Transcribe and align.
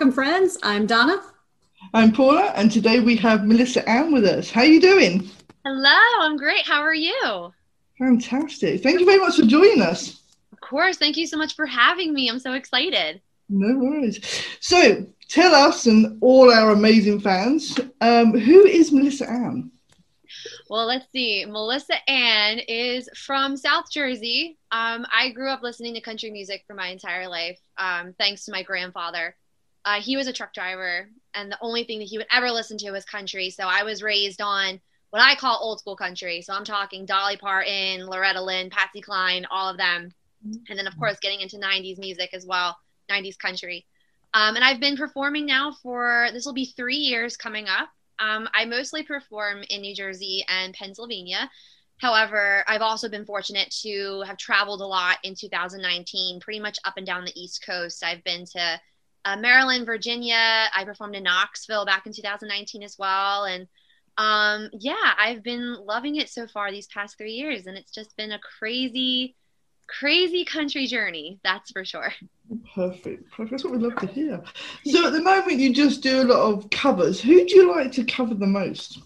Welcome, 0.00 0.14
friends. 0.14 0.56
I'm 0.62 0.86
Donna. 0.86 1.20
I'm 1.92 2.10
Paula, 2.10 2.54
and 2.56 2.72
today 2.72 3.00
we 3.00 3.16
have 3.16 3.44
Melissa 3.44 3.86
Ann 3.86 4.14
with 4.14 4.24
us. 4.24 4.50
How 4.50 4.62
are 4.62 4.66
you 4.66 4.80
doing? 4.80 5.28
Hello, 5.62 6.00
I'm 6.20 6.38
great. 6.38 6.64
How 6.64 6.80
are 6.80 6.94
you? 6.94 7.52
Fantastic. 7.98 8.82
Thank 8.82 9.00
you 9.00 9.04
very 9.04 9.18
much 9.18 9.36
for 9.36 9.42
joining 9.42 9.82
us. 9.82 10.22
Of 10.52 10.60
course. 10.62 10.96
Thank 10.96 11.18
you 11.18 11.26
so 11.26 11.36
much 11.36 11.54
for 11.54 11.66
having 11.66 12.14
me. 12.14 12.30
I'm 12.30 12.38
so 12.38 12.54
excited. 12.54 13.20
No 13.50 13.76
worries. 13.76 14.24
So, 14.60 15.06
tell 15.28 15.54
us 15.54 15.84
and 15.84 16.16
all 16.22 16.50
our 16.50 16.70
amazing 16.70 17.20
fans 17.20 17.78
um, 18.00 18.32
who 18.32 18.64
is 18.64 18.92
Melissa 18.92 19.28
Ann? 19.28 19.70
Well, 20.70 20.86
let's 20.86 21.12
see. 21.12 21.44
Melissa 21.44 21.96
Ann 22.08 22.58
is 22.60 23.06
from 23.14 23.54
South 23.54 23.90
Jersey. 23.90 24.56
Um, 24.72 25.04
I 25.12 25.28
grew 25.28 25.50
up 25.50 25.62
listening 25.62 25.92
to 25.92 26.00
country 26.00 26.30
music 26.30 26.64
for 26.66 26.72
my 26.72 26.88
entire 26.88 27.28
life, 27.28 27.60
um, 27.76 28.14
thanks 28.18 28.46
to 28.46 28.52
my 28.52 28.62
grandfather. 28.62 29.36
Uh, 29.84 30.00
he 30.00 30.16
was 30.16 30.26
a 30.26 30.32
truck 30.32 30.52
driver 30.52 31.08
and 31.34 31.50
the 31.50 31.58
only 31.60 31.84
thing 31.84 31.98
that 32.00 32.08
he 32.08 32.18
would 32.18 32.26
ever 32.32 32.50
listen 32.50 32.76
to 32.78 32.90
was 32.90 33.04
country. 33.04 33.50
So 33.50 33.64
I 33.64 33.82
was 33.82 34.02
raised 34.02 34.40
on 34.40 34.80
what 35.10 35.22
I 35.22 35.34
call 35.34 35.58
old 35.60 35.80
school 35.80 35.96
country. 35.96 36.42
So 36.42 36.52
I'm 36.52 36.64
talking 36.64 37.06
Dolly 37.06 37.36
Parton, 37.36 38.06
Loretta 38.06 38.42
Lynn, 38.42 38.70
Patsy 38.70 39.00
Cline, 39.00 39.46
all 39.50 39.68
of 39.68 39.76
them. 39.76 40.12
And 40.68 40.78
then, 40.78 40.86
of 40.86 40.98
course, 40.98 41.18
getting 41.20 41.40
into 41.40 41.56
90s 41.58 41.98
music 41.98 42.30
as 42.32 42.46
well, 42.46 42.78
90s 43.10 43.38
country. 43.38 43.86
Um, 44.32 44.56
and 44.56 44.64
I've 44.64 44.80
been 44.80 44.96
performing 44.96 45.44
now 45.44 45.72
for 45.82 46.28
this 46.32 46.46
will 46.46 46.54
be 46.54 46.66
three 46.76 46.96
years 46.96 47.36
coming 47.36 47.66
up. 47.68 47.90
Um, 48.18 48.48
I 48.54 48.64
mostly 48.64 49.02
perform 49.02 49.64
in 49.68 49.80
New 49.80 49.94
Jersey 49.94 50.44
and 50.48 50.72
Pennsylvania. 50.74 51.50
However, 51.98 52.64
I've 52.66 52.80
also 52.80 53.08
been 53.08 53.26
fortunate 53.26 53.70
to 53.82 54.22
have 54.26 54.38
traveled 54.38 54.80
a 54.80 54.86
lot 54.86 55.18
in 55.22 55.34
2019, 55.34 56.40
pretty 56.40 56.60
much 56.60 56.78
up 56.84 56.94
and 56.96 57.06
down 57.06 57.24
the 57.24 57.38
East 57.38 57.64
Coast. 57.64 58.02
I've 58.02 58.24
been 58.24 58.46
to 58.52 58.80
uh, 59.24 59.36
Maryland, 59.36 59.86
Virginia. 59.86 60.68
I 60.74 60.84
performed 60.84 61.16
in 61.16 61.24
Knoxville 61.24 61.84
back 61.84 62.06
in 62.06 62.12
2019 62.12 62.82
as 62.82 62.96
well. 62.98 63.44
And 63.44 63.66
um, 64.18 64.70
yeah, 64.72 65.14
I've 65.18 65.42
been 65.42 65.74
loving 65.74 66.16
it 66.16 66.28
so 66.28 66.46
far 66.46 66.70
these 66.70 66.88
past 66.88 67.16
three 67.18 67.32
years. 67.32 67.66
And 67.66 67.76
it's 67.76 67.92
just 67.92 68.16
been 68.16 68.32
a 68.32 68.40
crazy, 68.58 69.36
crazy 69.86 70.44
country 70.44 70.86
journey. 70.86 71.38
That's 71.44 71.70
for 71.70 71.84
sure. 71.84 72.12
Perfect. 72.74 73.30
Perfect. 73.30 73.50
That's 73.50 73.64
what 73.64 73.72
we 73.72 73.78
love 73.78 73.96
to 73.96 74.06
hear. 74.06 74.42
So 74.86 75.06
at 75.06 75.12
the 75.12 75.22
moment, 75.22 75.58
you 75.58 75.72
just 75.72 76.02
do 76.02 76.22
a 76.22 76.24
lot 76.24 76.40
of 76.40 76.70
covers. 76.70 77.20
Who 77.20 77.46
do 77.46 77.56
you 77.56 77.74
like 77.74 77.92
to 77.92 78.04
cover 78.04 78.34
the 78.34 78.46
most? 78.46 79.00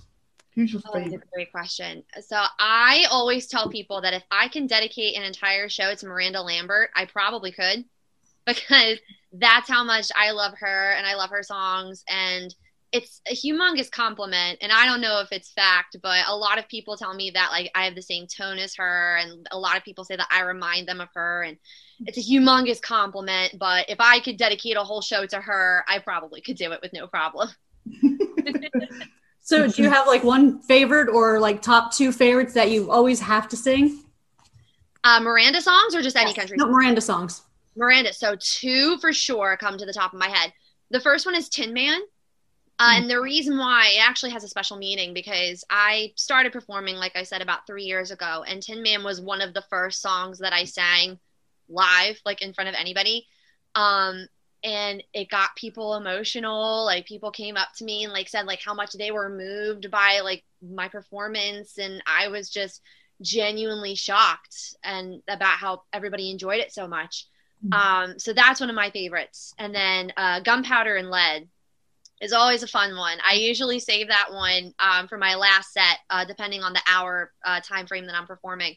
Who's 0.55 0.73
your 0.73 0.83
favorite? 0.83 1.07
Oh, 1.07 1.11
that's 1.11 1.25
a 1.25 1.35
great 1.35 1.51
question. 1.51 2.05
So 2.21 2.41
I 2.61 3.07
always 3.11 3.49
tell 3.49 3.69
people 3.69 4.01
that 4.03 4.15
if 4.15 4.23
I 4.31 4.47
can 4.47 4.69
dedicate 4.69 5.17
an 5.17 5.25
entire 5.25 5.69
show 5.69 5.95
to 5.95 6.07
Miranda 6.07 6.41
Lambert, 6.43 6.91
I 6.95 7.07
probably 7.07 7.51
could 7.51 7.85
because 8.47 8.99
that's 9.33 9.69
how 9.69 9.85
much 9.85 10.11
I 10.17 10.31
love 10.31 10.55
her 10.59 10.93
and 10.93 11.07
I 11.07 11.15
love 11.15 11.31
her 11.31 11.43
songs. 11.43 12.05
And 12.09 12.55
it's 12.93 13.21
a 13.29 13.35
humongous 13.35 13.91
compliment. 13.91 14.59
And 14.61 14.71
I 14.71 14.87
don't 14.87 15.01
know 15.01 15.21
if 15.21 15.33
it's 15.33 15.51
fact, 15.51 15.97
but 16.01 16.25
a 16.29 16.37
lot 16.37 16.59
of 16.59 16.69
people 16.69 16.97
tell 16.97 17.13
me 17.13 17.31
that 17.35 17.49
like 17.51 17.71
I 17.75 17.87
have 17.87 17.97
the 17.97 18.03
same 18.03 18.27
tone 18.29 18.59
as 18.59 18.77
her. 18.77 19.17
And 19.17 19.47
a 19.51 19.59
lot 19.59 19.77
of 19.77 19.83
people 19.83 20.05
say 20.05 20.15
that 20.15 20.29
I 20.31 20.43
remind 20.43 20.87
them 20.87 21.01
of 21.01 21.09
her. 21.15 21.43
And 21.43 21.57
it's 22.07 22.19
a 22.19 22.21
humongous 22.21 22.81
compliment. 22.81 23.57
But 23.59 23.91
if 23.91 24.01
I 24.01 24.21
could 24.21 24.37
dedicate 24.37 24.77
a 24.77 24.85
whole 24.85 25.01
show 25.01 25.27
to 25.27 25.41
her, 25.41 25.85
I 25.89 25.99
probably 25.99 26.41
could 26.41 26.57
do 26.57 26.71
it 26.71 26.81
with 26.83 26.93
no 26.93 27.09
problem. 27.09 27.49
so 29.41 29.67
do 29.67 29.83
you 29.83 29.91
have 29.91 30.07
like 30.07 30.23
one 30.23 30.61
favorite 30.63 31.09
or 31.09 31.41
like 31.41 31.63
top 31.63 31.93
two 31.93 32.13
favorites 32.13 32.55
that 32.55 32.71
you 32.71 32.93
always 32.93 33.19
have 33.19 33.49
to 33.49 33.57
sing? 33.57 34.05
Uh, 35.03 35.19
Miranda 35.21 35.61
songs 35.61 35.97
or 35.97 36.01
just 36.01 36.17
any 36.17 36.33
country? 36.33 36.57
No, 36.57 36.67
Miranda 36.67 37.01
songs. 37.01 37.43
Miranda. 37.77 38.13
So 38.13 38.37
two 38.39 38.99
for 38.99 39.13
sure 39.13 39.57
come 39.57 39.79
to 39.79 39.87
the 39.87 39.93
top 39.93 40.13
of 40.13 40.19
my 40.19 40.29
head. 40.29 40.53
The 40.91 41.01
first 41.01 41.27
one 41.27 41.35
is 41.35 41.49
Tin 41.49 41.73
Man. 41.73 42.01
Uh, 42.79 42.95
mm. 42.95 42.99
And 42.99 43.11
the 43.11 43.21
reason 43.21 43.57
why 43.57 43.93
it 43.95 44.07
actually 44.07 44.33
has 44.33 44.45
a 44.45 44.49
special 44.49 44.77
meaning 44.77 45.15
because 45.15 45.65
I 45.71 46.13
started 46.17 46.53
performing, 46.53 46.97
like 46.97 47.17
I 47.17 47.23
said, 47.23 47.41
about 47.41 47.67
three 47.67 47.85
years 47.85 48.11
ago. 48.11 48.45
And 48.47 48.63
Tin 48.63 48.83
Man 48.83 49.05
was 49.05 49.21
one 49.21 49.41
of 49.41 49.55
the 49.55 49.65
first 49.71 50.03
songs 50.03 50.39
that 50.41 50.53
I 50.53 50.65
sang 50.65 51.19
live, 51.69 52.21
like 52.25 52.43
in 52.43 52.53
front 52.53 52.69
of 52.69 52.75
anybody. 52.79 53.27
Um, 53.75 54.27
and 54.65 55.03
it 55.13 55.29
got 55.29 55.57
people 55.57 55.95
emotional. 55.95 56.85
Like 56.85 57.07
people 57.07 57.31
came 57.31 57.57
up 57.57 57.69
to 57.77 57.85
me 57.85 58.05
and 58.05 58.13
like 58.13 58.29
said 58.29 58.47
like 58.47 58.63
how 58.63 58.75
much 58.75 58.93
they 58.93 59.11
were 59.11 59.29
moved 59.29 59.91
by 59.91 60.21
like 60.25 60.43
my 60.63 60.89
performance. 60.89 61.79
And 61.79 62.03
I 62.07 62.29
was 62.29 62.49
just 62.49 62.81
genuinely 63.21 63.95
shocked 63.95 64.75
and 64.83 65.23
about 65.29 65.59
how 65.59 65.83
everybody 65.93 66.31
enjoyed 66.31 66.61
it 66.61 66.73
so 66.73 66.89
much. 66.89 67.27
Mm-hmm. 67.65 67.73
Um, 67.73 68.19
so 68.19 68.33
that's 68.33 68.61
one 68.61 68.71
of 68.71 68.77
my 68.77 68.91
favorites. 68.91 69.55
And 69.59 69.75
then 69.75 70.13
uh, 70.17 70.41
Gunpowder 70.41 70.97
and 70.97 71.11
Lead 71.11 71.49
is 72.21 72.33
always 72.33 72.63
a 72.63 72.69
fun 72.69 72.97
one. 72.97 73.19
I 73.27 73.35
usually 73.35 73.81
save 73.81 74.09
that 74.09 74.33
one 74.33 74.75
um, 74.79 75.09
for 75.09 75.19
my 75.19 75.35
last 75.35 75.73
set, 75.73 75.99
uh, 76.11 76.25
depending 76.25 76.63
on 76.63 76.73
the 76.73 76.83
hour 76.89 77.33
uh, 77.45 77.61
time 77.61 77.87
frame 77.87 78.07
that 78.07 78.15
I'm 78.15 78.27
performing. 78.27 78.77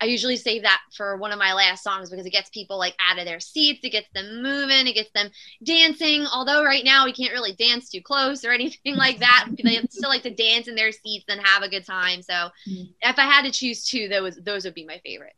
I 0.00 0.04
usually 0.04 0.36
save 0.36 0.62
that 0.62 0.80
for 0.96 1.16
one 1.16 1.32
of 1.32 1.40
my 1.40 1.54
last 1.54 1.82
songs 1.82 2.08
because 2.08 2.24
it 2.24 2.30
gets 2.30 2.50
people 2.50 2.78
like 2.78 2.94
out 3.00 3.18
of 3.18 3.24
their 3.24 3.40
seats, 3.40 3.80
it 3.82 3.90
gets 3.90 4.08
them 4.14 4.42
moving, 4.42 4.86
it 4.86 4.94
gets 4.94 5.10
them 5.10 5.30
dancing. 5.64 6.24
Although 6.32 6.64
right 6.64 6.84
now 6.84 7.04
we 7.04 7.12
can't 7.12 7.32
really 7.32 7.54
dance 7.54 7.88
too 7.88 8.00
close 8.00 8.44
or 8.44 8.52
anything 8.52 8.94
like 8.94 9.18
that. 9.20 9.48
they 9.62 9.80
still 9.90 10.08
like 10.08 10.22
to 10.22 10.30
dance 10.30 10.68
in 10.68 10.76
their 10.76 10.92
seats 10.92 11.24
and 11.28 11.44
have 11.44 11.62
a 11.62 11.68
good 11.68 11.84
time. 11.84 12.22
So 12.22 12.32
mm-hmm. 12.32 12.84
if 13.02 13.18
I 13.18 13.24
had 13.24 13.42
to 13.42 13.50
choose 13.50 13.84
two, 13.84 14.08
those 14.08 14.36
those 14.36 14.64
would 14.64 14.74
be 14.74 14.86
my 14.86 15.00
favorites. 15.04 15.34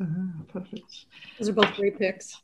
Uh-huh, 0.00 0.44
perfect. 0.48 1.06
Those 1.42 1.48
are 1.48 1.54
both 1.54 1.74
great 1.74 1.98
picks. 1.98 2.36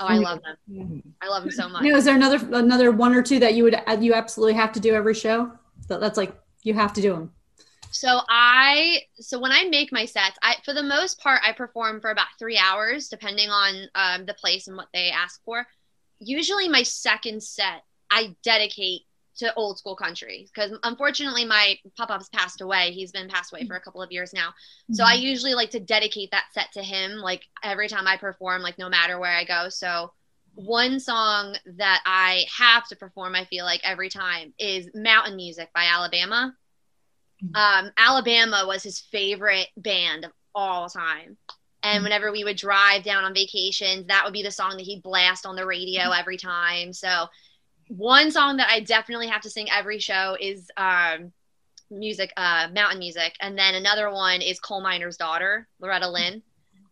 Oh, 0.00 0.06
I 0.06 0.16
love 0.16 0.40
them. 0.42 0.56
Yeah. 0.66 1.12
I 1.22 1.28
love 1.28 1.44
them 1.44 1.52
so 1.52 1.68
much. 1.68 1.84
is 1.84 2.04
there 2.04 2.16
another 2.16 2.40
another 2.56 2.90
one 2.90 3.14
or 3.14 3.22
two 3.22 3.38
that 3.38 3.54
you 3.54 3.62
would 3.62 3.76
you 4.00 4.14
absolutely 4.14 4.54
have 4.54 4.72
to 4.72 4.80
do 4.80 4.94
every 4.94 5.14
show? 5.14 5.52
So 5.86 6.00
that's 6.00 6.16
like 6.16 6.36
you 6.64 6.74
have 6.74 6.92
to 6.94 7.00
do 7.00 7.12
them. 7.12 7.30
So 7.92 8.22
I 8.28 9.02
so 9.20 9.38
when 9.38 9.52
I 9.52 9.62
make 9.70 9.92
my 9.92 10.06
sets, 10.06 10.36
I 10.42 10.56
for 10.64 10.74
the 10.74 10.82
most 10.82 11.20
part 11.20 11.40
I 11.44 11.52
perform 11.52 12.00
for 12.00 12.10
about 12.10 12.26
three 12.36 12.58
hours, 12.58 13.08
depending 13.08 13.48
on 13.48 13.86
um, 13.94 14.26
the 14.26 14.34
place 14.34 14.66
and 14.66 14.76
what 14.76 14.88
they 14.92 15.10
ask 15.10 15.40
for. 15.44 15.64
Usually, 16.18 16.68
my 16.68 16.82
second 16.82 17.44
set 17.44 17.84
I 18.10 18.34
dedicate 18.42 19.02
to 19.36 19.52
old 19.54 19.78
school 19.78 19.96
country 19.96 20.46
because 20.52 20.76
unfortunately 20.82 21.44
my 21.44 21.76
papa 21.96 22.20
passed 22.32 22.60
away 22.60 22.90
he's 22.90 23.12
been 23.12 23.28
passed 23.28 23.52
away 23.52 23.66
for 23.66 23.76
a 23.76 23.80
couple 23.80 24.02
of 24.02 24.12
years 24.12 24.32
now 24.32 24.48
mm-hmm. 24.48 24.94
so 24.94 25.04
i 25.04 25.14
mm-hmm. 25.14 25.26
usually 25.26 25.54
like 25.54 25.70
to 25.70 25.80
dedicate 25.80 26.30
that 26.30 26.44
set 26.52 26.70
to 26.72 26.82
him 26.82 27.12
like 27.12 27.42
every 27.62 27.88
time 27.88 28.06
i 28.06 28.16
perform 28.16 28.62
like 28.62 28.78
no 28.78 28.88
matter 28.88 29.18
where 29.18 29.34
i 29.34 29.44
go 29.44 29.68
so 29.68 30.12
one 30.54 31.00
song 31.00 31.56
that 31.76 32.02
i 32.04 32.44
have 32.56 32.86
to 32.86 32.96
perform 32.96 33.34
i 33.34 33.44
feel 33.46 33.64
like 33.64 33.80
every 33.84 34.08
time 34.08 34.52
is 34.58 34.88
mountain 34.94 35.36
music 35.36 35.70
by 35.74 35.86
alabama 35.86 36.54
mm-hmm. 37.42 37.56
um, 37.56 37.90
alabama 37.96 38.64
was 38.66 38.82
his 38.82 39.00
favorite 39.00 39.68
band 39.76 40.24
of 40.24 40.32
all 40.54 40.88
time 40.90 41.38
and 41.82 41.96
mm-hmm. 41.96 42.04
whenever 42.04 42.30
we 42.30 42.44
would 42.44 42.56
drive 42.56 43.02
down 43.02 43.24
on 43.24 43.32
vacations 43.32 44.06
that 44.08 44.24
would 44.24 44.34
be 44.34 44.42
the 44.42 44.50
song 44.50 44.76
that 44.76 44.82
he'd 44.82 45.02
blast 45.02 45.46
on 45.46 45.56
the 45.56 45.64
radio 45.64 46.10
every 46.10 46.36
time 46.36 46.92
so 46.92 47.26
one 47.96 48.30
song 48.30 48.56
that 48.56 48.68
I 48.70 48.80
definitely 48.80 49.28
have 49.28 49.42
to 49.42 49.50
sing 49.50 49.68
every 49.70 49.98
show 49.98 50.36
is 50.40 50.70
um, 50.76 51.32
music, 51.90 52.32
uh, 52.36 52.68
mountain 52.72 52.98
music, 52.98 53.34
and 53.40 53.56
then 53.58 53.74
another 53.74 54.10
one 54.10 54.40
is 54.40 54.58
Coal 54.58 54.82
Miner's 54.82 55.16
Daughter, 55.16 55.68
Loretta 55.78 56.08
Lynn. 56.08 56.42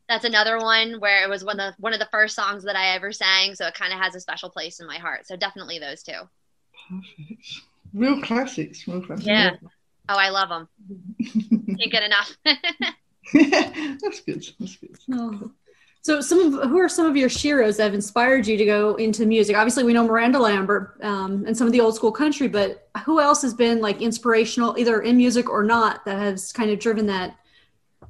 That's 0.08 0.25
another 0.25 0.58
one 0.58 1.00
where 1.00 1.25
it 1.25 1.31
was 1.31 1.44
one 1.44 1.58
of 1.61 1.75
the, 1.75 1.81
one 1.81 1.93
of 1.94 2.00
the 2.00 2.08
first 2.11 2.35
songs 2.35 2.64
that 2.64 2.76
I 2.76 2.94
ever 2.94 3.12
sang, 3.12 3.55
so 3.55 3.67
it 3.67 3.75
kind 3.75 3.93
of 3.93 4.00
has 4.00 4.14
a 4.14 4.20
special 4.20 4.50
place 4.50 4.81
in 4.81 4.87
my 4.87 4.99
heart. 4.99 5.26
So 5.26 5.37
definitely 5.37 5.79
those 5.79 6.02
two. 6.02 6.12
Perfect. 6.88 7.46
Real 7.94 8.20
classics. 8.20 8.87
Real 8.87 9.00
classics. 9.00 9.26
Yeah. 9.26 9.53
Oh, 10.08 10.17
I 10.17 10.31
love 10.31 10.49
them. 10.49 10.69
Can't 11.79 11.93
get 11.93 12.03
enough. 12.03 12.37
That's 14.03 14.20
good. 14.20 14.44
That's 14.58 14.76
good. 14.76 14.99
Oh. 15.12 15.50
So, 16.02 16.23
some 16.23 16.55
of 16.55 16.70
who 16.70 16.79
are 16.79 16.88
some 16.88 17.06
of 17.06 17.17
your 17.17 17.29
sheroes 17.29 17.76
that 17.76 17.85
have 17.85 17.94
inspired 17.94 18.47
you 18.47 18.56
to 18.56 18.64
go 18.64 18.94
into 18.94 19.26
music? 19.26 19.56
Obviously, 19.56 19.85
we 19.85 19.93
know 19.93 20.05
Miranda 20.05 20.38
Lambert 20.38 20.97
um, 21.02 21.44
and 21.47 21.56
some 21.56 21.67
of 21.67 21.75
the 21.75 21.81
old 21.81 21.94
school 21.94 22.11
country, 22.12 22.49
but 22.49 22.88
who 23.05 23.20
else 23.20 23.43
has 23.43 23.52
been 23.52 23.81
like 23.81 24.00
inspirational, 24.00 24.79
either 24.79 25.02
in 25.02 25.19
music 25.19 25.50
or 25.50 25.62
not, 25.62 26.05
that 26.06 26.19
has 26.19 26.52
kind 26.52 26.70
of 26.70 26.79
driven 26.79 27.06
that 27.06 27.37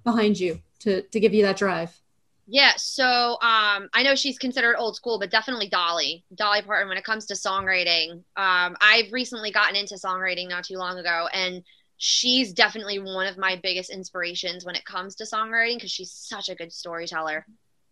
behind 0.05 0.39
you 0.39 0.61
to 0.81 1.03
to 1.03 1.19
give 1.19 1.35
you 1.35 1.43
that 1.43 1.57
drive? 1.57 2.01
Yeah, 2.47 2.73
so 2.77 3.39
um, 3.43 3.89
I 3.93 4.03
know 4.03 4.17
she's 4.17 4.39
considered 4.39 4.77
old 4.77 4.97
school, 4.97 5.21
but 5.21 5.31
definitely 5.31 5.69
Dolly, 5.69 6.25
Dolly 6.35 6.63
Parton. 6.63 6.89
When 6.89 6.99
it 6.99 7.05
comes 7.05 7.27
to 7.27 7.35
songwriting, 7.35 8.25
um, 8.37 8.77
I've 8.81 9.13
recently 9.13 9.53
gotten 9.53 9.77
into 9.77 9.95
songwriting 9.95 10.49
not 10.49 10.65
too 10.65 10.77
long 10.77 10.99
ago, 10.99 11.29
and 11.33 11.63
she's 11.97 12.53
definitely 12.53 12.99
one 12.99 13.27
of 13.27 13.37
my 13.39 13.57
biggest 13.63 13.91
inspirations 13.91 14.65
when 14.65 14.75
it 14.75 14.85
comes 14.85 15.15
to 15.17 15.25
songwriting 15.25 15.77
because 15.77 15.93
she's 15.93 16.11
such 16.11 16.49
a 16.49 16.55
good 16.55 16.73
storyteller. 16.73 17.47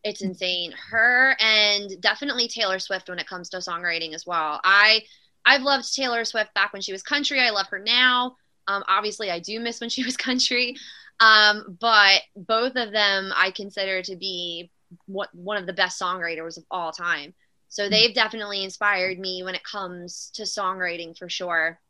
It's 0.05 0.23
insane. 0.23 0.73
Her 0.91 1.37
and 1.41 2.01
definitely 2.01 2.49
Taylor 2.49 2.79
Swift 2.79 3.09
when 3.09 3.19
it 3.19 3.27
comes 3.27 3.49
to 3.51 3.59
songwriting 3.59 4.15
as 4.15 4.27
well. 4.27 4.61
I 4.65 5.03
I've 5.45 5.63
loved 5.63 5.95
Taylor 5.95 6.25
Swift 6.25 6.55
back 6.55 6.73
when 6.73 6.83
she 6.83 6.93
was 6.93 7.03
country. 7.03 7.41
I 7.41 7.51
love 7.51 7.69
her 7.69 7.79
now. 7.79 8.37
Um, 8.67 8.85
obviously, 8.87 9.31
I 9.31 9.39
do 9.39 9.61
miss 9.61 9.81
when 9.81 9.91
she 9.91 10.05
was 10.05 10.17
country. 10.17 10.77
Um, 11.21 11.77
but 11.81 12.23
both 12.37 12.77
of 12.77 12.93
them 12.93 13.33
I 13.35 13.51
consider 13.51 14.03
to 14.03 14.17
be 14.17 14.71
what, 15.07 15.35
one 15.35 15.57
of 15.57 15.67
the 15.67 15.73
best 15.73 16.01
songwriters 16.01 16.57
of 16.57 16.65
all 16.71 16.93
time. 16.93 17.35
So 17.69 17.85
hmm. 17.85 17.91
they've 17.91 18.15
definitely 18.15 18.63
inspired 18.63 19.19
me 19.19 19.43
when 19.43 19.55
it 19.55 19.65
comes 19.65 20.31
to 20.35 20.43
songwriting 20.43 21.17
for 21.19 21.29
sure. 21.29 21.81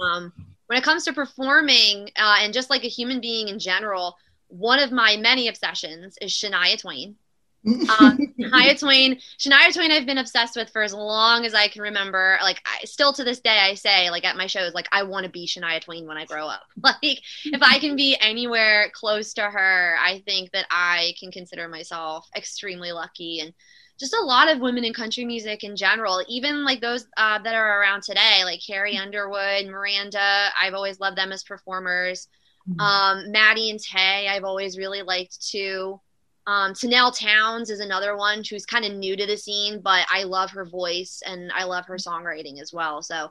Um, 0.00 0.32
when 0.66 0.78
it 0.78 0.84
comes 0.84 1.04
to 1.04 1.12
performing 1.12 2.10
uh, 2.16 2.36
and 2.40 2.52
just 2.52 2.70
like 2.70 2.84
a 2.84 2.88
human 2.88 3.20
being 3.20 3.48
in 3.48 3.58
general, 3.58 4.16
one 4.48 4.78
of 4.78 4.92
my 4.92 5.16
many 5.16 5.48
obsessions 5.48 6.16
is 6.20 6.32
Shania 6.32 6.78
Twain 6.80 7.16
um, 7.66 8.18
Shania 8.40 8.78
Twain, 8.78 9.18
Shania 9.38 9.72
Twain, 9.72 9.90
I've 9.90 10.06
been 10.06 10.18
obsessed 10.18 10.56
with 10.56 10.70
for 10.70 10.82
as 10.82 10.94
long 10.94 11.44
as 11.44 11.54
I 11.54 11.68
can 11.68 11.82
remember. 11.82 12.38
Like, 12.42 12.60
I, 12.64 12.84
still 12.84 13.12
to 13.14 13.24
this 13.24 13.40
day, 13.40 13.58
I 13.58 13.74
say, 13.74 14.10
like 14.10 14.24
at 14.24 14.36
my 14.36 14.46
shows, 14.46 14.74
like 14.74 14.88
I 14.92 15.02
want 15.02 15.24
to 15.24 15.30
be 15.30 15.46
Shania 15.46 15.80
Twain 15.80 16.06
when 16.06 16.16
I 16.16 16.24
grow 16.24 16.46
up. 16.46 16.62
Like, 17.02 17.20
if 17.44 17.62
I 17.62 17.78
can 17.80 17.96
be 17.96 18.16
anywhere 18.18 18.90
close 18.94 19.34
to 19.34 19.42
her, 19.42 19.96
I 20.00 20.22
think 20.26 20.52
that 20.52 20.66
I 20.70 21.12
can 21.20 21.30
consider 21.30 21.68
myself 21.68 22.26
extremely 22.34 22.92
lucky. 22.92 23.40
And 23.40 23.52
just 23.98 24.14
a 24.14 24.24
lot 24.24 24.50
of 24.50 24.60
women 24.60 24.84
in 24.84 24.94
country 24.94 25.24
music 25.24 25.64
in 25.64 25.76
general, 25.76 26.24
even 26.28 26.64
like 26.64 26.80
those 26.80 27.06
uh, 27.16 27.38
that 27.40 27.54
are 27.54 27.80
around 27.80 28.02
today, 28.04 28.42
like 28.44 28.60
Carrie 28.64 28.96
Underwood, 28.96 29.66
Miranda. 29.66 30.48
I've 30.58 30.74
always 30.74 31.00
loved 31.00 31.18
them 31.18 31.32
as 31.32 31.42
performers. 31.42 32.28
Mm-hmm. 32.68 32.80
Um, 32.80 33.32
Maddie 33.32 33.70
and 33.70 33.80
Tae, 33.80 34.28
I've 34.28 34.44
always 34.44 34.78
really 34.78 35.02
liked 35.02 35.46
too. 35.46 36.00
Um, 36.48 36.72
Tenille 36.72 37.14
Townes 37.14 37.68
is 37.68 37.80
another 37.80 38.16
one 38.16 38.42
who's 38.42 38.64
kind 38.64 38.86
of 38.86 38.94
new 38.94 39.14
to 39.16 39.26
the 39.26 39.36
scene, 39.36 39.80
but 39.82 40.06
I 40.10 40.22
love 40.22 40.50
her 40.52 40.64
voice 40.64 41.22
and 41.26 41.52
I 41.52 41.64
love 41.64 41.84
her 41.84 41.96
songwriting 41.96 42.58
as 42.58 42.72
well. 42.72 43.02
So 43.02 43.30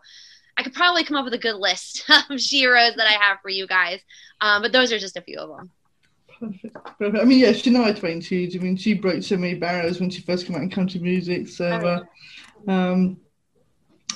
I 0.56 0.62
could 0.62 0.76
probably 0.76 1.04
come 1.04 1.18
up 1.18 1.26
with 1.26 1.34
a 1.34 1.40
good 1.40 1.56
list 1.56 2.06
of 2.10 2.38
sheroes 2.38 2.96
that 2.96 3.08
I 3.08 3.14
have 3.20 3.40
for 3.42 3.50
you 3.50 3.66
guys, 3.66 4.02
um, 4.40 4.62
but 4.62 4.72
those 4.72 4.94
are 4.94 5.00
just 5.00 5.18
a 5.18 5.22
few 5.22 5.40
of 5.40 5.50
them. 5.50 5.72
Perfect. 6.40 6.78
Perfect. 7.00 7.20
I 7.20 7.26
mean, 7.26 7.40
yeah, 7.40 7.54
Shania 7.54 7.98
Twain's 7.98 8.28
huge. 8.28 8.56
I 8.56 8.60
mean, 8.60 8.78
she 8.78 8.94
broke 8.94 9.24
so 9.24 9.36
many 9.36 9.56
barriers 9.56 10.00
when 10.00 10.12
she 10.12 10.22
first 10.22 10.46
came 10.46 10.56
out 10.56 10.62
in 10.62 10.70
country 10.70 11.00
music. 11.00 11.48
So, 11.48 11.66
uh, 11.66 12.72
um, 12.72 13.18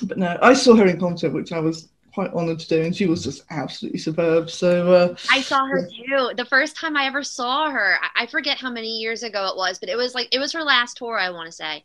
but 0.04 0.16
no, 0.16 0.38
I 0.40 0.54
saw 0.54 0.76
her 0.76 0.86
in 0.86 1.00
concert, 1.00 1.32
which 1.32 1.50
I 1.50 1.58
was 1.58 1.88
quite 2.12 2.32
honored 2.32 2.58
to 2.60 2.68
do, 2.68 2.82
and 2.82 2.94
she 2.94 3.06
was 3.06 3.24
just 3.24 3.44
absolutely 3.50 3.98
superb. 3.98 4.50
So 4.50 4.92
uh, 4.92 5.16
I 5.30 5.40
saw 5.40 5.66
her 5.66 5.88
too. 5.88 6.32
The 6.36 6.44
first 6.44 6.76
time 6.76 6.96
I 6.96 7.06
ever 7.06 7.22
saw 7.22 7.70
her, 7.70 7.96
I 8.14 8.26
forget 8.26 8.58
how 8.58 8.70
many 8.70 8.98
years 8.98 9.22
ago 9.22 9.48
it 9.48 9.56
was, 9.56 9.78
but 9.78 9.88
it 9.88 9.96
was 9.96 10.14
like 10.14 10.28
it 10.32 10.38
was 10.38 10.52
her 10.52 10.62
last 10.62 10.96
tour, 10.98 11.18
I 11.18 11.30
want 11.30 11.46
to 11.46 11.52
say. 11.52 11.84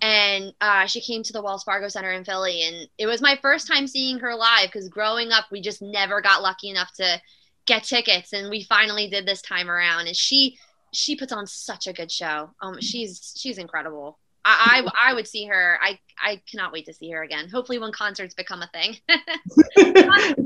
And 0.00 0.52
uh, 0.60 0.86
she 0.86 1.00
came 1.00 1.22
to 1.22 1.32
the 1.32 1.42
Wells 1.42 1.64
Fargo 1.64 1.88
Center 1.88 2.12
in 2.12 2.24
Philly, 2.24 2.62
and 2.62 2.88
it 2.98 3.06
was 3.06 3.22
my 3.22 3.38
first 3.40 3.66
time 3.66 3.86
seeing 3.86 4.18
her 4.18 4.34
live 4.34 4.66
because 4.66 4.88
growing 4.88 5.32
up, 5.32 5.46
we 5.50 5.60
just 5.60 5.82
never 5.82 6.20
got 6.20 6.42
lucky 6.42 6.68
enough 6.70 6.92
to 6.94 7.20
get 7.66 7.84
tickets, 7.84 8.32
and 8.32 8.50
we 8.50 8.62
finally 8.62 9.08
did 9.08 9.26
this 9.26 9.42
time 9.42 9.70
around. 9.70 10.06
And 10.06 10.16
she 10.16 10.58
she 10.92 11.16
puts 11.16 11.32
on 11.32 11.46
such 11.46 11.86
a 11.86 11.92
good 11.92 12.10
show. 12.10 12.50
Um, 12.62 12.80
she's 12.80 13.34
she's 13.36 13.58
incredible. 13.58 14.18
I, 14.44 14.84
I, 14.84 15.10
I 15.10 15.14
would 15.14 15.26
see 15.26 15.46
her. 15.46 15.78
I 15.82 15.98
I 16.22 16.40
cannot 16.50 16.72
wait 16.72 16.86
to 16.86 16.92
see 16.92 17.10
her 17.10 17.22
again. 17.22 17.48
Hopefully, 17.48 17.78
when 17.78 17.92
concerts 17.92 18.34
become 18.34 18.62
a 18.62 18.68
thing, 18.68 18.96
when 19.76 19.94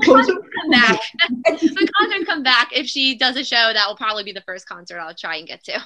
concerts 0.01 0.49
come 0.61 0.71
back, 0.71 1.01
when 1.47 1.89
concerts 1.99 2.25
come 2.25 2.43
back, 2.43 2.71
if 2.73 2.87
she 2.87 3.17
does 3.17 3.37
a 3.37 3.45
show, 3.45 3.73
that 3.73 3.87
will 3.87 3.97
probably 3.97 4.25
be 4.25 4.33
the 4.33 4.43
first 4.43 4.69
concert 4.69 4.99
I'll 4.99 5.15
try 5.15 5.37
and 5.37 5.47
get 5.47 5.65
to. 5.65 5.81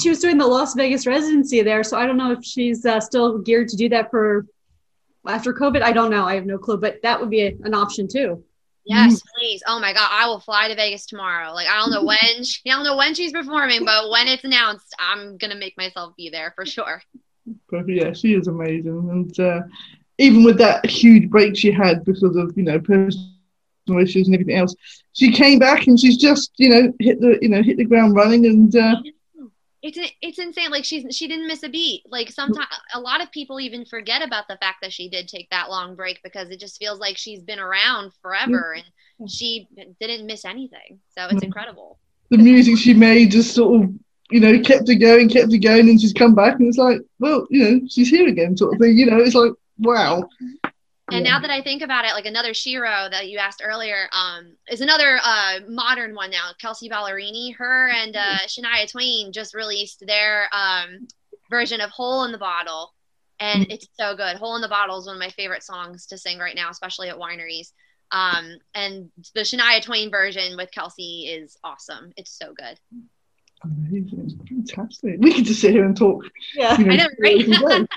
She 0.00 0.08
was 0.08 0.20
doing 0.20 0.38
the 0.38 0.46
Las 0.46 0.74
Vegas 0.74 1.06
residency 1.06 1.62
there, 1.62 1.82
so 1.82 1.98
I 1.98 2.06
don't 2.06 2.16
know 2.16 2.32
if 2.32 2.44
she's 2.44 2.86
uh, 2.86 3.00
still 3.00 3.38
geared 3.38 3.68
to 3.68 3.76
do 3.76 3.88
that 3.90 4.10
for 4.10 4.46
after 5.26 5.52
COVID. 5.52 5.82
I 5.82 5.92
don't 5.92 6.10
know. 6.10 6.24
I 6.24 6.34
have 6.34 6.46
no 6.46 6.58
clue, 6.58 6.78
but 6.78 7.02
that 7.02 7.20
would 7.20 7.30
be 7.30 7.42
a, 7.42 7.56
an 7.64 7.74
option 7.74 8.08
too. 8.08 8.44
Yes, 8.86 9.20
please. 9.36 9.64
Oh 9.66 9.80
my 9.80 9.92
God, 9.92 10.08
I 10.12 10.28
will 10.28 10.38
fly 10.38 10.68
to 10.68 10.76
Vegas 10.76 11.06
tomorrow. 11.06 11.52
Like 11.52 11.66
I 11.66 11.78
don't 11.78 11.90
know 11.90 12.04
when, 12.04 12.44
she, 12.44 12.60
I 12.70 12.74
don't 12.74 12.84
know 12.84 12.96
when 12.96 13.14
she's 13.14 13.32
performing, 13.32 13.84
but 13.84 14.10
when 14.10 14.28
it's 14.28 14.44
announced, 14.44 14.94
I'm 14.98 15.36
gonna 15.38 15.56
make 15.56 15.76
myself 15.76 16.14
be 16.16 16.30
there 16.30 16.52
for 16.54 16.64
sure. 16.64 17.02
But 17.70 17.88
yeah, 17.88 18.12
she 18.12 18.34
is 18.34 18.46
amazing, 18.46 19.08
and 19.10 19.40
uh, 19.40 19.60
even 20.18 20.44
with 20.44 20.58
that 20.58 20.86
huge 20.86 21.28
break 21.28 21.56
she 21.56 21.70
had 21.70 22.04
because 22.04 22.36
of 22.36 22.52
you 22.56 22.62
know 22.62 22.78
personal 22.78 23.30
issues 24.00 24.26
and 24.28 24.34
everything 24.34 24.56
else, 24.56 24.74
she 25.12 25.32
came 25.32 25.58
back 25.58 25.86
and 25.86 25.98
she's 25.98 26.16
just 26.16 26.52
you 26.56 26.68
know 26.68 26.92
hit 27.00 27.20
the 27.20 27.38
you 27.42 27.48
know 27.48 27.62
hit 27.62 27.76
the 27.76 27.84
ground 27.84 28.14
running 28.14 28.46
and. 28.46 28.74
Uh, 28.76 28.96
it's 29.82 29.98
it's 30.20 30.38
insane. 30.38 30.70
Like 30.70 30.84
she's 30.84 31.14
she 31.14 31.28
didn't 31.28 31.46
miss 31.46 31.62
a 31.62 31.68
beat. 31.68 32.02
Like 32.10 32.30
sometimes 32.30 32.66
a 32.92 32.98
lot 32.98 33.22
of 33.22 33.30
people 33.30 33.60
even 33.60 33.84
forget 33.84 34.20
about 34.20 34.48
the 34.48 34.56
fact 34.56 34.78
that 34.82 34.92
she 34.92 35.08
did 35.08 35.28
take 35.28 35.48
that 35.50 35.70
long 35.70 35.94
break 35.94 36.20
because 36.24 36.50
it 36.50 36.58
just 36.58 36.78
feels 36.78 36.98
like 36.98 37.16
she's 37.16 37.40
been 37.40 37.60
around 37.60 38.12
forever 38.20 38.76
and 39.20 39.30
she 39.30 39.68
didn't 40.00 40.26
miss 40.26 40.44
anything. 40.44 41.00
So 41.16 41.28
it's 41.30 41.42
incredible. 41.42 41.98
The 42.30 42.38
music 42.38 42.78
she 42.78 42.94
made 42.94 43.30
just 43.30 43.54
sort 43.54 43.84
of 43.84 43.90
you 44.30 44.40
know, 44.40 44.58
kept 44.60 44.88
it 44.88 44.96
going, 44.96 45.28
kept 45.28 45.52
it 45.52 45.58
going, 45.58 45.88
and 45.88 46.00
she's 46.00 46.12
come 46.12 46.34
back, 46.34 46.58
and 46.58 46.68
it's 46.68 46.78
like, 46.78 47.00
well, 47.18 47.46
you 47.50 47.62
know, 47.62 47.80
she's 47.88 48.08
here 48.08 48.28
again, 48.28 48.56
sort 48.56 48.74
of 48.74 48.80
thing. 48.80 48.96
You 48.96 49.06
know, 49.06 49.18
it's 49.18 49.34
like, 49.34 49.52
wow. 49.78 50.28
And 51.12 51.24
yeah. 51.24 51.34
now 51.34 51.40
that 51.40 51.50
I 51.50 51.62
think 51.62 51.82
about 51.82 52.04
it, 52.04 52.12
like 52.12 52.26
another 52.26 52.50
shero 52.50 53.08
that 53.10 53.28
you 53.28 53.38
asked 53.38 53.62
earlier, 53.64 54.08
um, 54.12 54.56
is 54.68 54.80
another 54.80 55.20
uh, 55.22 55.60
modern 55.68 56.16
one 56.16 56.30
now. 56.30 56.50
Kelsea 56.60 56.88
Ballerini, 56.88 57.54
her 57.56 57.88
and 57.88 58.16
uh, 58.16 58.38
Shania 58.48 58.90
Twain 58.90 59.32
just 59.32 59.54
released 59.54 60.04
their 60.04 60.48
um, 60.52 61.06
version 61.48 61.80
of 61.80 61.90
"Hole 61.90 62.24
in 62.24 62.32
the 62.32 62.38
Bottle," 62.38 62.92
and 63.38 63.62
mm-hmm. 63.62 63.70
it's 63.70 63.86
so 63.92 64.16
good. 64.16 64.36
"Hole 64.36 64.56
in 64.56 64.62
the 64.62 64.68
Bottle" 64.68 64.98
is 64.98 65.06
one 65.06 65.14
of 65.14 65.20
my 65.20 65.30
favorite 65.30 65.62
songs 65.62 66.06
to 66.06 66.18
sing 66.18 66.38
right 66.38 66.56
now, 66.56 66.70
especially 66.70 67.08
at 67.08 67.16
wineries. 67.16 67.68
Um, 68.10 68.56
and 68.74 69.10
the 69.34 69.42
Shania 69.42 69.82
Twain 69.82 70.10
version 70.10 70.56
with 70.56 70.72
Kelsey 70.72 71.28
is 71.28 71.56
awesome. 71.62 72.12
It's 72.16 72.36
so 72.36 72.52
good. 72.52 72.80
Amazing, 73.64 74.38
fantastic. 74.48 75.16
We 75.18 75.32
could 75.32 75.44
just 75.44 75.60
sit 75.60 75.72
here 75.72 75.84
and 75.84 75.96
talk. 75.96 76.24
Yeah, 76.54 76.78
you 76.78 76.84
know, 76.84 76.92
I 76.92 76.96
know, 76.96 77.08
right? 77.18 77.40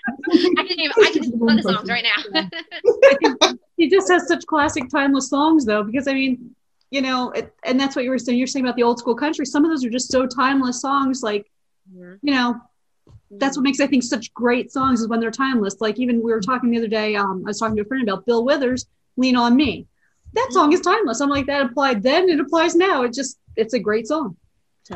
I 0.58 0.64
can 0.64 0.80
even, 0.80 0.94
I 0.98 1.12
can 1.12 1.24
just 1.24 1.40
the 1.40 1.62
songs 1.62 1.90
right 1.90 2.06
now. 2.06 3.54
he 3.78 3.90
just 3.90 4.10
has 4.10 4.28
such 4.28 4.46
classic, 4.46 4.90
timeless 4.90 5.30
songs, 5.30 5.66
though, 5.66 5.84
because 5.84 6.08
I 6.08 6.14
mean, 6.14 6.56
you 6.92 7.02
know, 7.02 7.32
it, 7.32 7.54
and 7.64 7.80
that's 7.80 7.96
what 7.96 8.06
you 8.06 8.10
were 8.10 8.18
saying. 8.18 8.38
You're 8.38 8.48
saying 8.48 8.66
about 8.66 8.78
the 8.78 8.84
old 8.84 9.00
school 9.00 9.16
country. 9.16 9.46
Some 9.46 9.66
of 9.66 9.70
those 9.70 9.84
are 9.84 9.90
just 9.90 10.12
so 10.12 10.26
timeless 10.26 10.82
songs. 10.82 11.22
Like, 11.22 11.52
mm-hmm. 11.94 12.16
you 12.22 12.34
know, 12.34 12.60
that's 13.32 13.58
what 13.58 13.64
makes 13.64 13.80
I 13.80 13.88
think 13.88 14.04
such 14.04 14.34
great 14.34 14.72
songs 14.72 15.02
is 15.02 15.08
when 15.08 15.20
they're 15.20 15.30
timeless. 15.30 15.82
Like 15.82 16.00
even 16.00 16.24
we 16.24 16.32
were 16.32 16.42
talking 16.42 16.72
the 16.72 16.78
other 16.78 16.88
day. 16.88 17.16
Um, 17.16 17.44
I 17.46 17.50
was 17.50 17.60
talking 17.60 17.76
to 17.76 17.84
a 17.84 17.86
friend 17.86 18.08
about 18.08 18.26
Bill 18.26 18.44
Withers, 18.44 18.88
"Lean 19.18 19.36
on 19.36 19.56
Me." 19.56 19.88
That 20.34 20.50
song 20.52 20.74
is 20.74 20.82
timeless. 20.82 21.22
I'm 21.22 21.30
like 21.30 21.46
that 21.48 21.66
applied 21.66 22.02
then, 22.02 22.30
it 22.30 22.40
applies 22.40 22.76
now. 22.76 23.04
It 23.04 23.14
just 23.14 23.38
it's 23.56 23.74
a 23.74 23.80
great 23.80 24.08
song. 24.08 24.38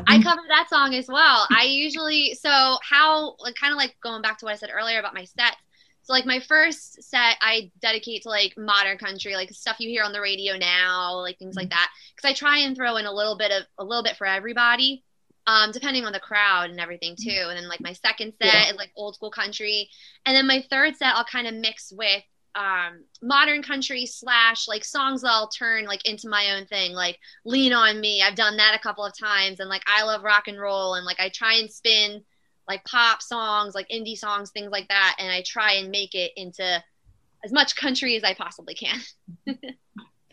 I 0.06 0.22
cover 0.22 0.42
that 0.48 0.68
song 0.68 0.94
as 0.94 1.06
well. 1.08 1.46
I 1.50 1.64
usually 1.64 2.34
so 2.34 2.78
how 2.82 3.36
like 3.38 3.54
kind 3.54 3.72
of 3.72 3.76
like 3.76 3.96
going 4.02 4.22
back 4.22 4.38
to 4.38 4.46
what 4.46 4.52
I 4.52 4.56
said 4.56 4.70
earlier 4.72 4.98
about 4.98 5.14
my 5.14 5.24
sets. 5.24 5.56
So 6.02 6.12
like 6.12 6.26
my 6.26 6.40
first 6.40 7.02
set 7.02 7.36
I 7.40 7.70
dedicate 7.80 8.22
to 8.22 8.28
like 8.28 8.54
modern 8.58 8.98
country, 8.98 9.34
like 9.36 9.50
stuff 9.52 9.76
you 9.78 9.88
hear 9.88 10.04
on 10.04 10.12
the 10.12 10.20
radio 10.20 10.56
now, 10.56 11.16
like 11.16 11.38
things 11.38 11.56
like 11.56 11.68
mm-hmm. 11.68 11.78
that. 11.78 11.90
Because 12.14 12.30
I 12.30 12.34
try 12.34 12.58
and 12.58 12.76
throw 12.76 12.96
in 12.96 13.06
a 13.06 13.12
little 13.12 13.38
bit 13.38 13.50
of 13.50 13.62
a 13.78 13.84
little 13.84 14.02
bit 14.02 14.16
for 14.16 14.26
everybody, 14.26 15.02
um, 15.46 15.70
depending 15.70 16.04
on 16.04 16.12
the 16.12 16.20
crowd 16.20 16.70
and 16.70 16.80
everything 16.80 17.16
too. 17.18 17.46
And 17.48 17.56
then 17.56 17.68
like 17.68 17.80
my 17.80 17.92
second 17.92 18.34
set 18.42 18.52
yeah. 18.52 18.70
is 18.70 18.76
like 18.76 18.90
old 18.96 19.14
school 19.14 19.30
country, 19.30 19.88
and 20.26 20.36
then 20.36 20.46
my 20.46 20.64
third 20.68 20.96
set 20.96 21.14
I'll 21.14 21.24
kind 21.24 21.46
of 21.46 21.54
mix 21.54 21.92
with 21.92 22.22
um, 22.54 23.04
modern 23.22 23.62
country 23.62 24.06
slash 24.06 24.68
like 24.68 24.84
songs 24.84 25.22
that 25.22 25.30
I'll 25.30 25.48
turn 25.48 25.86
like 25.86 26.06
into 26.08 26.28
my 26.28 26.56
own 26.56 26.66
thing, 26.66 26.92
like 26.92 27.18
Lean 27.44 27.72
on 27.72 28.00
Me. 28.00 28.22
I've 28.22 28.36
done 28.36 28.56
that 28.58 28.74
a 28.74 28.82
couple 28.82 29.04
of 29.04 29.18
times, 29.18 29.60
and 29.60 29.68
like 29.68 29.82
I 29.86 30.04
love 30.04 30.22
rock 30.22 30.48
and 30.48 30.60
roll, 30.60 30.94
and 30.94 31.04
like 31.04 31.20
I 31.20 31.28
try 31.28 31.54
and 31.54 31.70
spin 31.70 32.22
like 32.68 32.84
pop 32.84 33.22
songs, 33.22 33.74
like 33.74 33.88
indie 33.88 34.16
songs, 34.16 34.50
things 34.50 34.70
like 34.70 34.88
that, 34.88 35.16
and 35.18 35.30
I 35.30 35.42
try 35.46 35.74
and 35.74 35.90
make 35.90 36.14
it 36.14 36.32
into 36.36 36.82
as 37.44 37.52
much 37.52 37.76
country 37.76 38.16
as 38.16 38.24
I 38.24 38.34
possibly 38.34 38.74
can. 38.74 39.00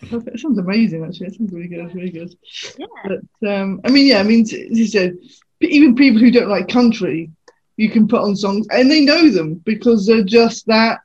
It 0.04 0.40
sounds 0.40 0.58
amazing, 0.58 1.06
actually. 1.06 1.28
It 1.28 1.36
sounds 1.36 1.54
really 1.54 1.68
good. 1.68 1.86
It's 1.86 1.94
really 1.94 2.10
good. 2.10 2.36
Yeah. 2.78 2.88
But 3.06 3.48
um, 3.48 3.82
I 3.86 3.92
mean, 3.92 4.08
yeah, 4.08 4.20
I 4.20 4.24
mean, 4.24 4.42
as 4.42 4.54
you 4.54 4.88
said, 4.88 5.16
even 5.62 5.96
people 5.96 6.20
who 6.20 6.32
don't 6.32 6.50
like 6.50 6.68
country, 6.68 7.30
you 7.78 7.90
can 7.90 8.08
put 8.08 8.22
on 8.22 8.36
songs 8.36 8.66
and 8.72 8.90
they 8.90 9.02
know 9.02 9.30
them 9.30 9.56
because 9.64 10.08
they're 10.08 10.24
just 10.24 10.66
that 10.68 11.02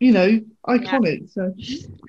you 0.00 0.12
know, 0.12 0.40
iconic. 0.66 1.28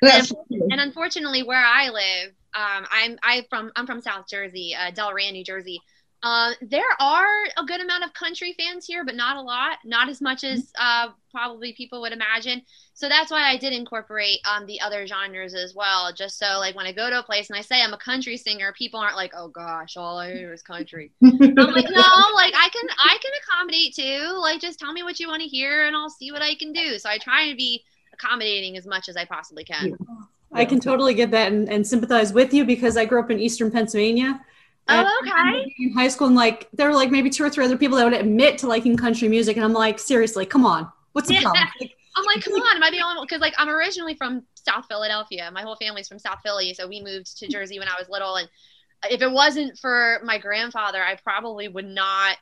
Yeah. 0.01 0.21
So 0.21 0.45
and, 0.49 0.71
and, 0.71 0.81
unfortunately, 0.81 1.43
where 1.43 1.63
I 1.63 1.89
live, 1.89 2.29
um, 2.55 2.87
I'm 2.89 3.19
I 3.21 3.45
from 3.49 3.71
I'm 3.75 3.85
from 3.85 4.01
South 4.01 4.27
Jersey, 4.27 4.73
uh, 4.73 4.91
Delran, 4.91 5.33
New 5.33 5.43
Jersey. 5.43 5.81
Um, 6.23 6.53
there 6.61 6.83
are 6.99 7.45
a 7.57 7.65
good 7.65 7.81
amount 7.81 8.03
of 8.03 8.13
country 8.13 8.55
fans 8.57 8.85
here, 8.85 9.03
but 9.03 9.15
not 9.15 9.37
a 9.37 9.41
lot, 9.41 9.79
not 9.83 10.07
as 10.07 10.21
much 10.21 10.43
as 10.43 10.71
uh, 10.79 11.07
probably 11.31 11.73
people 11.73 11.99
would 12.01 12.13
imagine. 12.13 12.61
So 12.93 13.09
that's 13.09 13.31
why 13.31 13.49
I 13.49 13.57
did 13.57 13.73
incorporate 13.73 14.37
um, 14.45 14.67
the 14.67 14.79
other 14.81 15.07
genres 15.07 15.55
as 15.55 15.73
well, 15.73 16.13
just 16.13 16.37
so 16.37 16.59
like 16.59 16.75
when 16.75 16.85
I 16.85 16.91
go 16.91 17.09
to 17.09 17.19
a 17.19 17.23
place 17.23 17.49
and 17.49 17.57
I 17.57 17.61
say 17.61 17.81
I'm 17.81 17.93
a 17.93 17.97
country 17.97 18.37
singer, 18.37 18.71
people 18.77 18.99
aren't 18.99 19.15
like, 19.15 19.31
oh 19.35 19.47
gosh, 19.47 19.97
all 19.97 20.19
I 20.19 20.33
hear 20.33 20.53
is 20.53 20.61
country. 20.61 21.11
I'm 21.23 21.31
like, 21.55 21.89
no, 21.89 22.03
like 22.35 22.53
I 22.55 22.69
can 22.71 22.87
I 22.99 23.17
can 23.19 23.31
accommodate 23.43 23.95
too. 23.95 24.37
Like 24.39 24.61
just 24.61 24.77
tell 24.77 24.93
me 24.93 25.01
what 25.01 25.19
you 25.19 25.27
want 25.27 25.41
to 25.41 25.47
hear 25.47 25.87
and 25.87 25.95
I'll 25.95 26.09
see 26.11 26.31
what 26.31 26.43
I 26.43 26.53
can 26.53 26.71
do. 26.71 26.99
So 26.99 27.09
I 27.09 27.17
try 27.17 27.45
and 27.45 27.57
be 27.57 27.83
accommodating 28.13 28.77
as 28.77 28.85
much 28.85 29.09
as 29.09 29.17
I 29.17 29.25
possibly 29.25 29.63
can. 29.63 29.89
Yeah. 29.89 29.95
I 30.53 30.65
can 30.65 30.79
totally 30.79 31.13
get 31.13 31.31
that 31.31 31.51
and, 31.51 31.67
and 31.69 31.87
sympathize 31.87 32.33
with 32.33 32.53
you 32.53 32.65
because 32.65 32.97
I 32.97 33.05
grew 33.05 33.21
up 33.21 33.31
in 33.31 33.39
Eastern 33.39 33.71
Pennsylvania 33.71 34.41
Oh, 34.87 35.21
okay. 35.21 35.73
In 35.79 35.93
high 35.93 36.07
school, 36.07 36.27
and 36.27 36.35
like 36.35 36.67
there 36.73 36.87
were 36.87 36.95
like 36.95 37.11
maybe 37.11 37.29
two 37.29 37.43
or 37.43 37.49
three 37.49 37.63
other 37.63 37.77
people 37.77 37.97
that 37.97 38.03
would 38.03 38.13
admit 38.13 38.57
to 38.59 38.67
liking 38.67 38.97
country 38.97 39.27
music, 39.27 39.55
and 39.55 39.63
I'm 39.63 39.73
like, 39.73 39.99
seriously, 39.99 40.45
come 40.45 40.65
on, 40.65 40.91
what's 41.13 41.27
the 41.27 41.35
yeah. 41.35 41.41
problem? 41.41 41.67
Like, 41.79 41.95
I'm 42.17 42.25
like, 42.25 42.43
come 42.43 42.53
on, 42.55 42.75
am 42.75 42.83
I 42.83 42.91
the 42.91 43.01
only 43.01 43.15
one? 43.19 43.25
Because 43.25 43.39
like 43.39 43.53
I'm 43.57 43.69
originally 43.69 44.15
from 44.15 44.43
South 44.55 44.85
Philadelphia. 44.87 45.49
My 45.53 45.61
whole 45.61 45.77
family's 45.77 46.09
from 46.09 46.19
South 46.19 46.39
Philly, 46.43 46.73
so 46.73 46.87
we 46.87 47.01
moved 47.01 47.37
to 47.37 47.47
mm. 47.47 47.51
Jersey 47.51 47.79
when 47.79 47.87
I 47.87 47.95
was 47.97 48.09
little. 48.09 48.35
And 48.35 48.49
if 49.09 49.21
it 49.21 49.31
wasn't 49.31 49.77
for 49.79 50.19
my 50.23 50.37
grandfather, 50.37 51.01
I 51.01 51.15
probably 51.15 51.67
would 51.67 51.85
not 51.85 52.37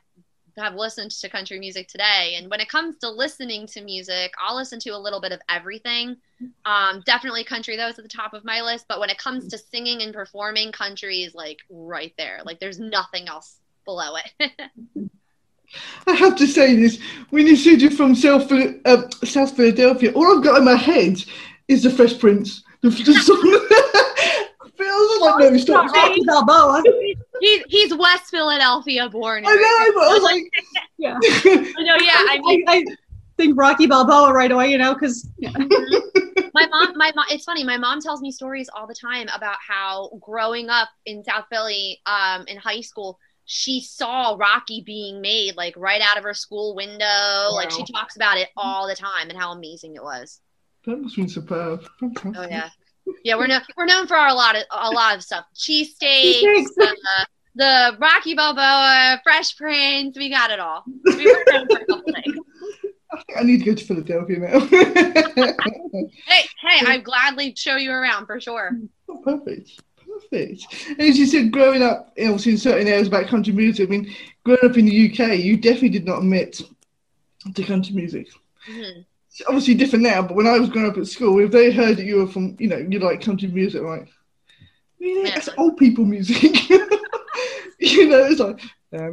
have 0.60 0.74
listened 0.74 1.10
to 1.10 1.28
country 1.28 1.58
music 1.58 1.88
today. 1.88 2.36
And 2.36 2.50
when 2.50 2.60
it 2.60 2.68
comes 2.68 2.96
to 2.98 3.10
listening 3.10 3.66
to 3.68 3.82
music, 3.82 4.32
I'll 4.40 4.56
listen 4.56 4.78
to 4.80 4.90
a 4.90 4.98
little 4.98 5.20
bit 5.20 5.32
of 5.32 5.40
everything. 5.48 6.16
Um, 6.64 7.02
definitely 7.04 7.44
country, 7.44 7.76
though, 7.76 7.88
is 7.88 7.98
at 7.98 8.04
the 8.04 8.08
top 8.08 8.34
of 8.34 8.44
my 8.44 8.60
list. 8.62 8.86
But 8.88 9.00
when 9.00 9.10
it 9.10 9.18
comes 9.18 9.48
to 9.48 9.58
singing 9.58 10.02
and 10.02 10.14
performing, 10.14 10.72
country 10.72 11.22
is 11.22 11.34
like 11.34 11.58
right 11.70 12.14
there. 12.16 12.40
Like 12.44 12.60
there's 12.60 12.78
nothing 12.78 13.28
else 13.28 13.56
below 13.84 14.14
it. 14.38 14.52
I 16.06 16.14
have 16.14 16.36
to 16.36 16.46
say 16.46 16.76
this: 16.76 17.00
when 17.30 17.46
you 17.46 17.56
said 17.56 17.80
you're 17.80 17.90
from 17.90 18.14
South, 18.14 18.50
uh, 18.50 19.08
South 19.24 19.56
Philadelphia, 19.56 20.12
all 20.12 20.38
I've 20.38 20.44
got 20.44 20.58
in 20.58 20.64
my 20.64 20.74
head 20.74 21.22
is 21.68 21.84
the 21.84 21.90
Fresh 21.90 22.18
Prince. 22.18 22.64
The, 22.80 22.90
the 22.90 23.14
song. 23.14 23.68
feels 24.76 25.20
like 25.20 25.52
no, 25.52 25.56
stop. 25.58 25.92
Balboa. 26.26 26.82
He's, 27.40 27.62
he's 27.68 27.94
West 27.94 28.30
Philadelphia 28.30 29.08
born. 29.08 29.44
I 29.46 29.54
know, 29.54 30.00
but 30.00 30.08
I 30.08 30.14
was 30.14 30.22
like, 30.22 30.42
yeah. 30.98 31.18
no, 31.78 31.96
yeah. 31.96 32.12
I 32.16 32.40
mean, 32.42 32.64
I, 32.68 32.76
I, 32.76 32.84
think 33.36 33.58
Rocky 33.58 33.86
Balboa 33.86 34.32
right 34.32 34.50
away, 34.50 34.70
you 34.70 34.76
know, 34.76 34.92
because 34.92 35.28
yeah. 35.38 35.50
my 36.54 36.66
mom, 36.66 36.96
my 36.96 37.10
mom. 37.14 37.24
It's 37.30 37.44
funny. 37.44 37.64
My 37.64 37.78
mom 37.78 38.00
tells 38.00 38.20
me 38.20 38.30
stories 38.30 38.68
all 38.74 38.86
the 38.86 38.94
time 38.94 39.28
about 39.34 39.56
how 39.66 40.10
growing 40.20 40.68
up 40.68 40.90
in 41.06 41.24
South 41.24 41.46
Philly, 41.50 42.00
um, 42.04 42.44
in 42.48 42.58
high 42.58 42.82
school, 42.82 43.18
she 43.46 43.80
saw 43.80 44.36
Rocky 44.38 44.82
being 44.84 45.22
made 45.22 45.56
like 45.56 45.74
right 45.76 46.02
out 46.02 46.18
of 46.18 46.24
her 46.24 46.34
school 46.34 46.74
window. 46.74 47.04
Wow. 47.04 47.52
Like 47.54 47.70
she 47.70 47.84
talks 47.84 48.16
about 48.16 48.36
it 48.36 48.50
all 48.58 48.86
the 48.86 48.94
time 48.94 49.30
and 49.30 49.38
how 49.38 49.52
amazing 49.52 49.96
it 49.96 50.02
was. 50.02 50.40
That 50.84 51.00
must 51.00 51.16
be 51.16 51.26
superb. 51.26 51.88
Fantastic. 51.98 52.36
Oh 52.36 52.46
yeah 52.48 52.70
yeah, 53.24 53.36
we're 53.36 53.46
known 53.46 53.60
we're 53.76 53.86
known 53.86 54.06
for 54.06 54.16
our, 54.16 54.28
a 54.28 54.34
lot 54.34 54.56
of 54.56 54.62
a 54.70 54.90
lot 54.90 55.16
of 55.16 55.22
stuff. 55.22 55.44
Cheesesteaks, 55.54 56.66
uh, 56.80 57.24
the 57.54 57.96
Rocky 58.00 58.34
Balboa, 58.34 59.20
Fresh 59.22 59.56
Prince. 59.56 60.16
We 60.16 60.30
got 60.30 60.50
it 60.50 60.60
all. 60.60 60.84
We 61.04 61.26
were 61.26 61.44
known 61.50 61.66
for 61.66 61.78
a 61.78 61.86
couple 61.86 62.12
things. 62.12 62.36
I 63.36 63.42
need 63.42 63.58
to 63.58 63.64
go 63.64 63.74
to 63.74 63.84
Philadelphia 63.84 64.38
now. 64.38 64.60
hey, 64.66 65.56
hey, 66.26 66.86
I'd 66.86 67.04
gladly 67.04 67.54
show 67.56 67.76
you 67.76 67.90
around 67.90 68.26
for 68.26 68.40
sure. 68.40 68.78
Oh, 69.08 69.18
perfect. 69.24 69.80
Perfect. 70.06 70.64
And 70.90 71.00
as 71.00 71.18
you 71.18 71.26
said, 71.26 71.50
growing 71.50 71.82
up, 71.82 72.12
obviously 72.18 72.52
in 72.52 72.58
certain 72.58 72.86
areas 72.86 73.08
about 73.08 73.26
country 73.26 73.52
music, 73.52 73.88
I 73.88 73.90
mean, 73.90 74.14
growing 74.44 74.64
up 74.64 74.78
in 74.78 74.86
the 74.86 75.10
UK, 75.10 75.38
you 75.38 75.56
definitely 75.56 75.88
did 75.88 76.06
not 76.06 76.18
admit 76.18 76.62
to 77.52 77.62
country 77.64 77.94
music. 77.96 78.28
Mm-hmm 78.68 79.00
obviously 79.46 79.74
different 79.74 80.04
now, 80.04 80.22
but 80.22 80.36
when 80.36 80.46
I 80.46 80.58
was 80.58 80.68
growing 80.68 80.90
up 80.90 80.98
at 80.98 81.06
school, 81.06 81.38
if 81.40 81.50
they 81.50 81.70
heard 81.72 81.96
that 81.96 82.04
you 82.04 82.16
were 82.16 82.26
from, 82.26 82.56
you 82.58 82.68
know, 82.68 82.78
you 82.78 82.98
like 82.98 83.22
country 83.22 83.48
music, 83.48 83.82
like, 83.82 84.08
really? 85.00 85.28
Yeah. 85.28 85.34
That's 85.34 85.48
old 85.56 85.76
people 85.76 86.04
music. 86.04 86.68
you 87.78 88.08
know, 88.08 88.24
it's 88.24 88.40
like, 88.40 88.60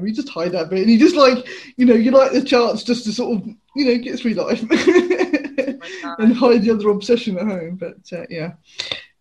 we 0.01 0.11
just 0.11 0.29
hide 0.29 0.53
that 0.53 0.69
bit. 0.69 0.81
And 0.81 0.91
you 0.91 0.97
just 0.97 1.15
like, 1.15 1.47
you 1.77 1.85
know, 1.85 1.93
you 1.93 2.11
like 2.11 2.31
the 2.31 2.41
charts 2.41 2.83
just 2.83 3.05
to 3.05 3.13
sort 3.13 3.37
of, 3.37 3.47
you 3.75 3.85
know, 3.85 3.97
get 3.97 4.19
through 4.19 4.33
life 4.33 4.63
oh 4.71 6.15
and 6.19 6.35
hide 6.35 6.63
the 6.63 6.71
other 6.71 6.89
obsession 6.89 7.37
at 7.37 7.45
home. 7.45 7.75
But 7.75 7.97
uh, 8.11 8.25
yeah, 8.29 8.53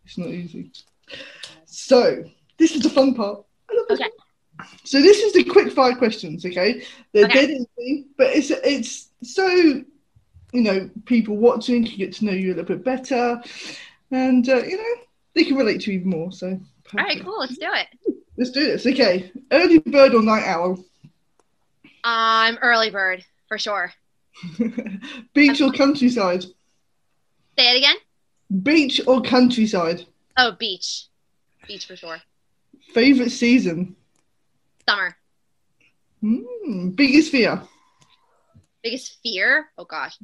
it's 0.05 0.17
not 0.17 0.29
easy. 0.29 0.71
So, 1.67 2.25
this 2.59 2.75
is 2.75 2.83
the 2.83 2.91
fun 2.91 3.15
part. 3.15 3.45
Okay. 3.91 4.09
So 4.85 5.00
this 5.03 5.19
is 5.19 5.35
the 5.35 5.45
quick 5.45 5.73
fire 5.73 5.95
questions, 5.95 6.45
okay? 6.45 6.83
They're 7.12 7.26
okay. 7.26 7.47
dead 7.47 7.67
easy, 7.79 8.07
but 8.17 8.29
it's 8.29 8.50
it's 8.50 9.09
so 9.23 9.83
you 10.53 10.62
know, 10.62 10.91
people 11.05 11.37
watching 11.37 11.85
can 11.85 11.97
get 11.97 12.12
to 12.15 12.25
know 12.25 12.33
you 12.33 12.49
a 12.49 12.55
little 12.55 12.76
bit 12.76 12.85
better, 12.85 13.43
and 14.11 14.49
uh, 14.49 14.62
you 14.62 14.76
know, 14.76 15.03
they 15.35 15.45
can 15.45 15.57
relate 15.57 15.81
to 15.83 15.93
you 15.93 15.99
even 15.99 16.11
more. 16.11 16.33
So, 16.33 16.61
perfect. 16.85 16.99
all 16.99 17.05
right, 17.05 17.25
cool. 17.25 17.41
Let's 17.41 17.59
do 17.59 17.69
it. 17.73 18.17
Let's 18.37 18.50
do 18.50 18.65
this. 18.65 18.87
Okay, 18.87 19.31
early 19.50 19.79
bird 19.79 20.15
or 20.15 20.23
night 20.23 20.45
owl? 20.47 20.85
I'm 22.05 22.59
early 22.62 22.91
bird 22.91 23.25
for 23.49 23.59
sure. 23.59 23.93
Beach 25.35 25.61
or 25.61 25.73
countryside? 25.73 26.43
Say 27.59 27.75
it 27.75 27.79
again. 27.79 27.97
Beach 28.62 29.00
or 29.07 29.23
countryside? 29.23 30.05
Oh, 30.37 30.53
beach. 30.53 31.07
Beach 31.67 31.87
for 31.87 31.97
sure. 31.97 32.19
Favorite 32.93 33.31
season? 33.31 33.97
Summer. 34.88 35.17
Mm, 36.23 36.95
biggest 36.95 37.33
fear? 37.33 37.62
Biggest 38.87 39.19
fear? 39.23 39.66
Oh 39.76 39.85
gosh. 39.85 40.16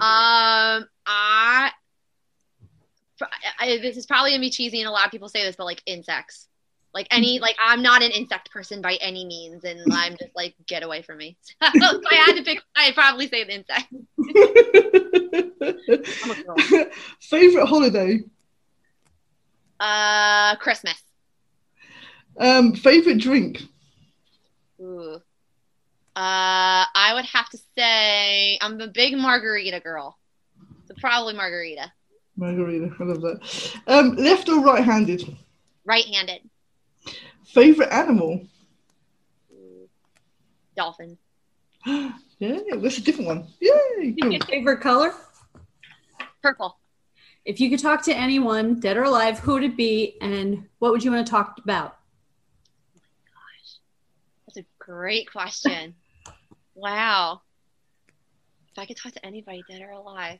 Um 0.00 0.88
I, 3.22 3.30
I 3.58 3.78
this 3.78 3.96
is 3.96 4.06
probably 4.06 4.30
gonna 4.30 4.40
be 4.40 4.50
cheesy 4.50 4.80
and 4.80 4.88
a 4.88 4.92
lot 4.92 5.06
of 5.06 5.10
people 5.10 5.28
say 5.28 5.44
this 5.44 5.56
but 5.56 5.64
like 5.64 5.82
insects. 5.86 6.48
Like 6.92 7.08
any 7.10 7.40
like 7.40 7.56
i'm 7.60 7.82
not 7.82 8.02
an 8.02 8.12
insect 8.12 8.52
person 8.52 8.80
by 8.80 8.94
any 9.00 9.24
means 9.24 9.64
and 9.64 9.80
i'm 9.92 10.12
just 10.16 10.30
like 10.36 10.54
get 10.66 10.84
away 10.84 11.02
from 11.02 11.18
me. 11.18 11.36
So 11.62 11.98
if 11.98 12.06
i 12.10 12.14
had 12.14 12.34
to 12.36 12.42
pick 12.42 12.62
i'd 12.76 12.94
probably 12.94 13.26
say 13.28 13.44
the 13.44 13.54
insect. 13.54 13.92
Favorite 17.20 17.66
holiday? 17.66 18.20
Uh 19.80 20.54
christmas. 20.56 21.02
Um 22.38 22.74
favorite 22.74 23.18
drink? 23.18 23.62
Ooh. 24.80 25.20
Uh, 26.16 26.86
I 26.94 27.12
would 27.14 27.24
have 27.24 27.48
to 27.50 27.58
say 27.76 28.56
I'm 28.60 28.80
a 28.80 28.86
big 28.86 29.16
margarita 29.16 29.80
girl. 29.80 30.16
So 30.86 30.94
probably 31.00 31.34
margarita. 31.34 31.92
Margarita, 32.36 32.94
I 33.00 33.02
love 33.04 33.20
that. 33.22 33.74
Um, 33.86 34.16
left 34.16 34.48
or 34.48 34.60
right-handed? 34.60 35.36
Right-handed. 35.84 36.48
Favorite 37.46 37.92
animal? 37.92 38.46
Dolphin. 40.76 41.16
yeah, 41.86 42.58
that's 42.76 42.98
a 42.98 43.02
different 43.02 43.28
one. 43.28 43.46
Yay! 43.60 44.14
Cool. 44.20 44.38
Favorite 44.48 44.80
color? 44.80 45.14
Purple. 46.42 46.78
If 47.44 47.60
you 47.60 47.70
could 47.70 47.80
talk 47.80 48.02
to 48.04 48.14
anyone, 48.14 48.80
dead 48.80 48.96
or 48.96 49.04
alive, 49.04 49.38
who 49.38 49.54
would 49.54 49.64
it 49.64 49.76
be, 49.76 50.16
and 50.20 50.66
what 50.78 50.92
would 50.92 51.04
you 51.04 51.12
want 51.12 51.26
to 51.26 51.30
talk 51.30 51.58
about? 51.62 51.98
Oh 52.96 53.00
my 53.00 53.30
gosh, 53.30 53.78
that's 54.46 54.58
a 54.58 54.66
great 54.78 55.30
question. 55.30 55.94
Wow. 56.74 57.40
If 58.72 58.78
I 58.78 58.86
could 58.86 58.96
talk 58.96 59.12
to 59.12 59.24
anybody 59.24 59.62
dead 59.68 59.82
or 59.82 59.90
alive. 59.90 60.38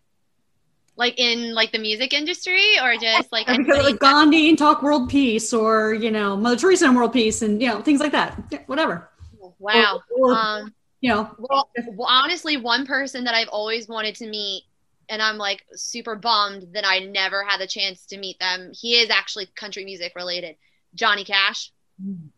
Like 0.97 1.19
in 1.19 1.55
like 1.55 1.73
the 1.73 1.79
music 1.79 2.13
industry 2.13 2.79
or 2.81 2.97
just 2.97 3.33
like 3.33 3.49
like 3.49 3.99
Gandhi 3.99 4.49
and 4.49 4.57
talk 4.57 4.83
world 4.83 5.09
peace 5.09 5.53
or 5.53 5.93
you 5.93 6.11
know 6.11 6.37
Mother 6.37 6.57
Teresa 6.57 6.87
and 6.87 6.97
world 6.97 7.13
peace 7.13 7.43
and 7.43 7.61
you 7.61 7.69
know 7.69 7.81
things 7.81 8.01
like 8.01 8.13
that. 8.13 8.41
yeah, 8.51 8.61
Whatever. 8.67 9.11
Wow. 9.59 10.01
Or, 10.17 10.31
or, 10.31 10.35
um 10.35 10.75
you 11.01 11.11
know 11.11 11.35
well, 11.39 11.69
well 11.95 12.09
honestly 12.09 12.57
one 12.57 12.87
person 12.87 13.25
that 13.25 13.35
I've 13.35 13.49
always 13.49 13.89
wanted 13.89 14.15
to 14.17 14.29
meet 14.29 14.65
and 15.09 15.21
I'm 15.21 15.37
like 15.37 15.65
super 15.75 16.15
bummed 16.15 16.69
that 16.75 16.87
I 16.87 17.01
never 17.01 17.45
had 17.45 17.61
the 17.61 17.67
chance 17.67 18.07
to 18.07 18.19
meet 18.19 18.39
them. 18.39 18.73
He 18.73 18.95
is 18.95 19.11
actually 19.11 19.47
country 19.47 19.85
music 19.85 20.13
related. 20.15 20.57
Johnny 20.95 21.25
Cash. 21.25 21.73
Mm. 22.03 22.29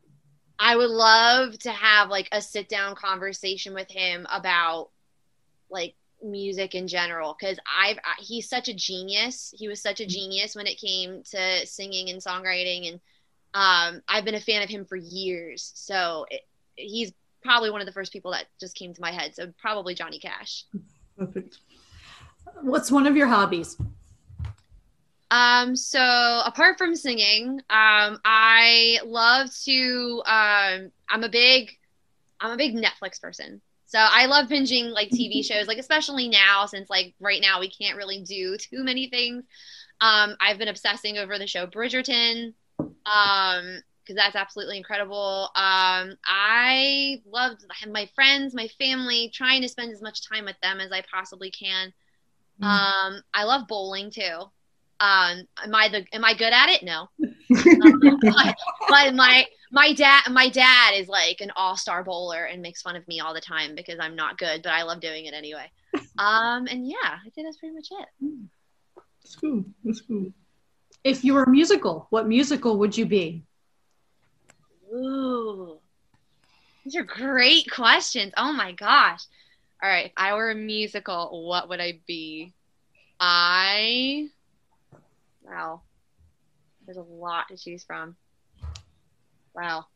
I 0.59 0.77
would 0.77 0.91
love 0.91 1.59
to 1.61 1.71
have 1.71 2.09
like 2.09 2.29
a 2.33 2.41
sit 2.41 2.69
down 2.69 2.95
conversation 2.95 3.75
with 3.75 3.91
him 3.91 4.27
about 4.31 4.91
like 5.71 5.95
music 6.23 6.75
in 6.75 6.89
general 6.89 7.37
because 7.39 7.59
I've 7.79 7.99
I, 7.99 8.21
he's 8.21 8.49
such 8.49 8.69
a 8.69 8.75
genius. 8.75 9.55
He 9.57 9.69
was 9.69 9.83
such 9.83 10.01
a 10.01 10.07
genius 10.07 10.55
when 10.55 10.67
it 10.67 10.81
came 10.81 11.23
to 11.31 11.67
singing 11.67 12.11
and 12.11 12.23
songwriting, 12.23 12.89
and 12.89 13.01
um, 13.55 14.03
I've 14.09 14.25
been 14.25 14.35
a 14.35 14.41
fan 14.41 14.63
of 14.63 14.69
him 14.69 14.85
for 14.85 14.97
years. 14.97 15.73
So 15.75 16.27
it, 16.31 16.43
he's 16.75 17.13
probably 17.43 17.71
one 17.71 17.81
of 17.81 17.87
the 17.87 17.93
first 17.93 18.13
people 18.13 18.33
that 18.33 18.47
just 18.59 18.77
came 18.77 18.93
to 18.95 19.01
my 19.01 19.13
head. 19.13 19.35
So 19.35 19.53
probably 19.59 19.95
Johnny 19.95 20.19
Cash. 20.19 20.65
Perfect. 21.19 21.59
What's 22.63 22.91
one 22.91 23.07
of 23.07 23.17
your 23.17 23.27
hobbies? 23.27 23.77
Um, 25.37 25.77
so 25.77 26.01
apart 26.47 26.79
from 26.79 26.97
singing, 26.97 27.61
um, 27.69 28.19
I 28.25 29.01
love 29.05 29.51
to, 29.65 30.23
um, 30.25 30.91
I'm 31.11 31.25
a 31.25 31.29
big 31.29 31.73
I'm 32.41 32.53
a 32.53 32.57
big 32.57 32.75
Netflix 32.75 33.21
person. 33.21 33.61
So 33.87 33.99
I 33.99 34.27
love 34.27 34.49
binging 34.49 34.93
like 34.93 35.11
TV 35.11 35.45
shows, 35.45 35.67
like 35.67 35.79
especially 35.79 36.29
now 36.29 36.67
since 36.67 36.89
like 36.89 37.15
right 37.21 37.41
now 37.41 37.61
we 37.61 37.71
can't 37.71 37.97
really 37.97 38.23
do 38.23 38.57
too 38.57 38.83
many 38.83 39.09
things. 39.09 39.45
Um, 40.01 40.37
I've 40.41 40.59
been 40.59 40.69
obsessing 40.69 41.19
over 41.19 41.39
the 41.39 41.47
show 41.47 41.67
Bridgerton. 41.67 42.55
Um, 42.79 43.83
because 44.03 44.17
that's 44.23 44.37
absolutely 44.37 44.77
incredible. 44.77 45.51
Um, 45.57 46.15
I 46.25 47.21
loved 47.27 47.65
my 47.91 48.09
friends, 48.15 48.55
my 48.55 48.69
family, 48.79 49.33
trying 49.35 49.63
to 49.63 49.69
spend 49.69 49.91
as 49.91 50.01
much 50.01 50.29
time 50.29 50.45
with 50.45 50.55
them 50.63 50.79
as 50.79 50.93
I 50.93 51.03
possibly 51.13 51.51
can. 51.51 51.93
Mm. 52.63 52.67
Um, 52.67 53.23
I 53.35 53.43
love 53.43 53.67
bowling 53.67 54.13
too. 54.13 54.45
Um, 54.99 55.47
am 55.63 55.75
I 55.75 55.89
the 55.89 56.05
am 56.13 56.25
I 56.25 56.35
good 56.35 56.53
at 56.53 56.71
it? 56.71 56.83
No. 56.83 57.09
um, 57.21 58.19
but, 58.23 58.57
but 58.89 59.15
my 59.15 59.47
my 59.71 59.93
dad 59.93 60.23
my 60.31 60.49
dad 60.49 60.93
is 60.95 61.09
like 61.09 61.41
an 61.41 61.53
all-star 61.55 62.03
bowler 62.03 62.45
and 62.45 62.63
makes 62.63 62.83
fun 62.83 62.97
of 62.97 63.07
me 63.07 63.21
all 63.21 63.35
the 63.35 63.41
time 63.41 63.75
because 63.75 63.99
I'm 64.01 64.17
not 64.17 64.39
good, 64.39 64.63
but 64.63 64.73
I 64.73 64.83
love 64.83 65.01
doing 65.01 65.27
it 65.27 65.35
anyway. 65.35 65.71
Um, 66.19 66.67
and 66.67 66.89
yeah, 66.89 66.97
I 67.05 67.31
think 67.35 67.47
that's 67.47 67.59
pretty 67.59 67.75
much 67.75 67.89
it. 67.91 68.09
That's 69.23 69.37
cool. 69.37 69.65
That's 69.85 70.01
cool. 70.01 70.33
If 71.05 71.25
you 71.25 71.35
were 71.35 71.45
a 71.45 71.51
musical, 71.51 72.07
what 72.11 72.27
musical 72.27 72.79
would 72.79 72.97
you 72.97 73.07
be? 73.07 73.43
Ooh, 74.93 75.79
these 76.85 76.97
are 76.97 77.05
great 77.05 77.71
questions. 77.71 78.33
Oh 78.37 78.53
my 78.53 78.73
gosh. 78.73 79.25
All 79.83 79.91
right, 79.91 80.07
if 80.07 80.13
I 80.17 80.35
were 80.35 80.51
a 80.51 80.55
musical, 80.55 81.47
what 81.47 81.69
would 81.69 81.81
I 81.81 82.01
be? 82.07 82.55
I 83.21 84.29
wow. 85.47 85.83
There's 86.85 86.99
a 86.99 87.03
lot 87.03 87.49
to 87.49 87.57
choose 87.57 87.85
from. 87.85 88.17
Wow. 89.55 89.87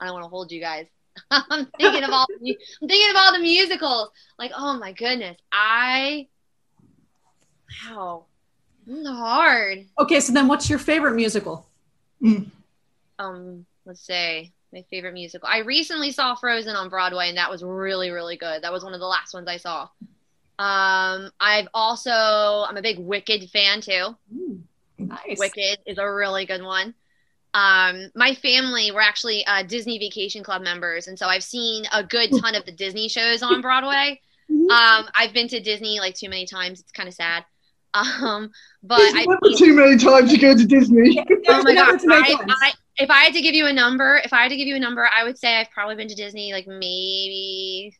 I 0.00 0.06
don't 0.06 0.14
want 0.14 0.24
to 0.24 0.28
hold 0.28 0.52
you 0.52 0.60
guys. 0.60 0.86
I'm 1.30 1.66
thinking 1.78 2.04
of 2.04 2.10
all 2.10 2.26
the, 2.40 2.58
I'm 2.82 2.88
thinking 2.88 3.10
of 3.10 3.16
all 3.16 3.32
the 3.32 3.38
musicals. 3.38 4.10
Like, 4.38 4.52
oh 4.56 4.78
my 4.78 4.92
goodness. 4.92 5.36
I 5.52 6.28
wow. 7.88 8.26
Hard. 8.88 9.86
Okay, 9.98 10.20
so 10.20 10.32
then 10.32 10.46
what's 10.46 10.70
your 10.70 10.78
favorite 10.78 11.14
musical? 11.14 11.66
Mm. 12.22 12.50
Um, 13.18 13.66
let's 13.84 14.04
say 14.04 14.52
my 14.72 14.84
favorite 14.90 15.14
musical. 15.14 15.48
I 15.48 15.58
recently 15.58 16.12
saw 16.12 16.34
Frozen 16.34 16.76
on 16.76 16.88
Broadway, 16.88 17.28
and 17.28 17.38
that 17.38 17.50
was 17.50 17.64
really, 17.64 18.10
really 18.10 18.36
good. 18.36 18.62
That 18.62 18.72
was 18.72 18.84
one 18.84 18.94
of 18.94 19.00
the 19.00 19.06
last 19.06 19.34
ones 19.34 19.48
I 19.48 19.56
saw. 19.56 19.88
Um, 20.58 21.30
I've 21.38 21.68
also 21.74 22.10
I'm 22.10 22.76
a 22.76 22.82
big 22.82 22.98
Wicked 22.98 23.50
fan 23.50 23.80
too. 23.80 24.16
Ooh, 24.34 24.60
nice. 24.98 25.38
Wicked 25.38 25.78
is 25.86 25.98
a 25.98 26.10
really 26.10 26.46
good 26.46 26.62
one. 26.62 26.94
Um, 27.52 28.10
my 28.14 28.34
family 28.34 28.90
were 28.90 29.00
actually 29.00 29.46
uh, 29.46 29.62
Disney 29.62 29.98
Vacation 29.98 30.42
Club 30.42 30.62
members, 30.62 31.08
and 31.08 31.18
so 31.18 31.26
I've 31.26 31.44
seen 31.44 31.84
a 31.92 32.02
good 32.02 32.30
ton 32.40 32.54
of 32.54 32.66
the 32.66 32.72
Disney 32.72 33.08
shows 33.08 33.42
on 33.42 33.60
Broadway. 33.60 34.20
Mm-hmm. 34.50 34.70
Um, 34.70 35.10
I've 35.14 35.32
been 35.32 35.48
to 35.48 35.60
Disney 35.60 35.98
like 36.00 36.14
too 36.14 36.28
many 36.28 36.46
times. 36.46 36.80
It's 36.80 36.92
kind 36.92 37.08
of 37.08 37.14
sad. 37.14 37.44
Um, 37.94 38.50
but 38.82 39.00
I've 39.00 39.26
never 39.26 39.56
too 39.56 39.74
many 39.74 39.96
times 39.96 40.32
you 40.32 40.38
go 40.38 40.54
to 40.54 40.66
Disney. 40.66 41.18
oh 41.48 41.62
my 41.62 41.74
god! 41.74 42.00
I. 42.10 42.36
I, 42.48 42.72
if 42.98 43.10
I 43.10 43.24
had 43.24 43.34
to 43.34 43.42
give 43.42 43.54
you 43.54 43.66
a 43.66 43.72
number, 43.72 44.20
if 44.24 44.32
I 44.32 44.42
had 44.42 44.48
to 44.48 44.56
give 44.56 44.66
you 44.66 44.76
a 44.76 44.80
number, 44.80 45.06
I 45.06 45.24
would 45.24 45.38
say 45.38 45.56
I've 45.56 45.70
probably 45.70 45.96
been 45.96 46.08
to 46.08 46.14
Disney 46.14 46.52
like 46.52 46.66
maybe 46.66 47.94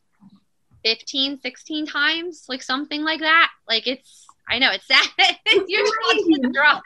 15, 0.87 1.41
16 1.41 1.85
times, 1.85 2.45
like 2.47 2.61
something 2.61 3.03
like 3.03 3.19
that. 3.19 3.49
Like 3.67 3.87
it's, 3.87 4.25
I 4.47 4.57
know 4.57 4.71
it's 4.71 4.87
sad. 4.87 5.05
You're 5.67 5.85
just 5.85 6.53
drunk. 6.53 6.83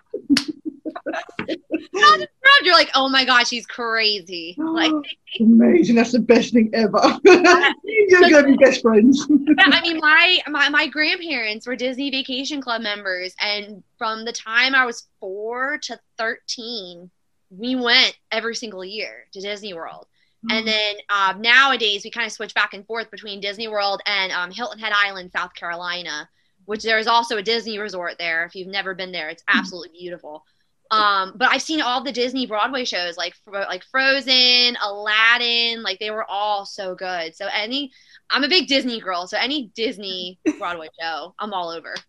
You're 2.64 2.74
like, 2.74 2.90
oh 2.96 3.10
my 3.10 3.26
gosh, 3.26 3.50
she's 3.50 3.68
crazy. 3.68 4.58
Like, 4.72 4.92
Amazing. 5.40 5.96
That's 5.96 6.14
the 6.14 6.20
best 6.20 6.54
thing 6.54 6.72
ever. 6.74 7.00
You're 7.24 8.22
going 8.22 8.46
to 8.46 8.52
be 8.52 8.58
best 8.58 8.82
friends. 8.82 9.28
yeah, 9.30 9.66
I 9.72 9.82
mean, 9.82 10.00
my, 10.02 10.40
my 10.48 10.70
my 10.70 10.88
grandparents 10.88 11.68
were 11.68 11.76
Disney 11.76 12.10
Vacation 12.10 12.62
Club 12.62 12.82
members, 12.82 13.36
and 13.40 13.84
from 14.00 14.26
the 14.26 14.32
time 14.32 14.74
I 14.74 14.86
was 14.86 15.08
four 15.20 15.78
to 15.84 16.00
thirteen, 16.18 17.12
we 17.52 17.76
went 17.76 18.18
every 18.32 18.56
single 18.56 18.84
year 18.84 19.28
to 19.34 19.42
Disney 19.42 19.74
World. 19.74 20.08
And 20.50 20.68
then 20.68 20.96
um, 21.16 21.42
nowadays, 21.42 22.04
we 22.04 22.10
kind 22.10 22.26
of 22.26 22.32
switch 22.32 22.54
back 22.54 22.74
and 22.74 22.86
forth 22.86 23.12
between 23.12 23.40
Disney 23.40 23.68
World 23.68 24.02
and 24.06 24.32
um, 24.32 24.52
Hilton 24.52 24.80
Head 24.80 24.94
Island, 24.96 25.32
South 25.32 25.54
Carolina, 25.54 26.28
which 26.66 26.84
there 26.84 26.98
is 26.98 27.08
also 27.08 27.38
a 27.38 27.44
Disney 27.44 27.78
resort 27.78 28.16
there. 28.18 28.46
If 28.46 28.56
you've 28.56 28.68
never 28.68 28.96
been 28.96 29.12
there, 29.12 29.30
it's 29.30 29.44
absolutely 29.48 29.92
beautiful. 29.98 30.44
Um, 30.90 31.34
but 31.38 31.50
I've 31.50 31.62
seen 31.62 31.82
all 31.82 32.04
the 32.04 32.12
Disney 32.12 32.46
Broadway 32.46 32.84
shows, 32.84 33.16
like 33.18 33.34
like 33.48 33.84
Frozen, 33.92 34.78
Aladdin, 34.84 35.84
like 35.84 36.00
they 36.00 36.12
were 36.12 36.26
all 36.30 36.66
so 36.66 36.96
good. 36.96 37.34
So 37.34 37.48
any, 37.54 37.92
I'm 38.30 38.44
a 38.44 38.50
big 38.50 38.68
Disney 38.68 39.00
girl, 39.00 39.26
so 39.26 39.38
any 39.38 39.72
Disney 39.74 40.38
Broadway 40.60 40.90
show, 41.00 41.34
I'm 41.40 41.54
all 41.54 41.70
over. 41.70 41.96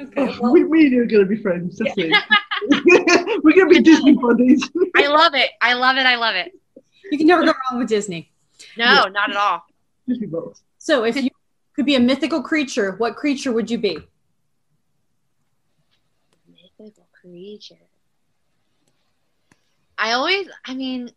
Okay, 0.00 0.32
Oh, 0.40 0.52
we, 0.52 0.62
me 0.64 0.86
and 0.86 0.92
you 0.92 1.02
are 1.02 1.06
going 1.06 1.22
to 1.22 1.28
be 1.28 1.36
friends. 1.42 1.76
That's 1.76 1.92
it. 1.96 2.10
We're 3.42 3.52
going 3.52 3.68
to 3.68 3.74
be 3.74 3.80
Disney 3.80 4.14
buddies. 4.14 4.68
I 4.96 5.08
love 5.08 5.34
it. 5.34 5.50
I 5.60 5.74
love 5.74 5.96
it. 5.96 6.06
I 6.06 6.14
love 6.14 6.36
it. 6.36 6.52
You 7.10 7.18
can 7.18 7.26
never 7.26 7.44
go 7.44 7.52
wrong 7.70 7.78
with 7.78 7.88
Disney. 7.88 8.30
No, 8.76 9.04
not 9.06 9.30
at 9.30 9.36
all. 9.36 9.64
So 10.78 11.04
if 11.04 11.16
you 11.16 11.30
could 11.74 11.86
be 11.86 11.94
a 11.94 12.00
mythical 12.00 12.42
creature, 12.42 12.92
what 12.92 13.16
creature 13.16 13.52
would 13.52 13.70
you 13.70 13.78
be? 13.78 13.98
mythical 16.78 17.06
creature. 17.20 17.76
I 19.96 20.12
always, 20.12 20.48
I 20.64 20.74
mean, 20.74 21.10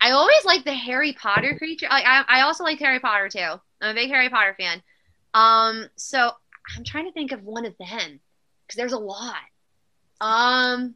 I 0.00 0.10
always 0.10 0.44
like 0.44 0.64
the 0.64 0.74
Harry 0.74 1.12
Potter 1.12 1.56
creature. 1.56 1.86
Like, 1.88 2.04
I, 2.06 2.24
I 2.28 2.40
also 2.42 2.64
like 2.64 2.78
Harry 2.80 3.00
Potter 3.00 3.28
too. 3.28 3.60
I'm 3.80 3.90
a 3.90 3.94
big 3.94 4.10
Harry 4.10 4.28
Potter 4.28 4.54
fan. 4.58 4.82
Um, 5.34 5.88
so 5.96 6.30
I'm 6.76 6.84
trying 6.84 7.06
to 7.06 7.12
think 7.12 7.32
of 7.32 7.44
one 7.44 7.64
of 7.64 7.74
them 7.78 8.20
because 8.66 8.76
there's 8.76 8.92
a 8.92 8.98
lot. 8.98 9.36
Um, 10.20 10.94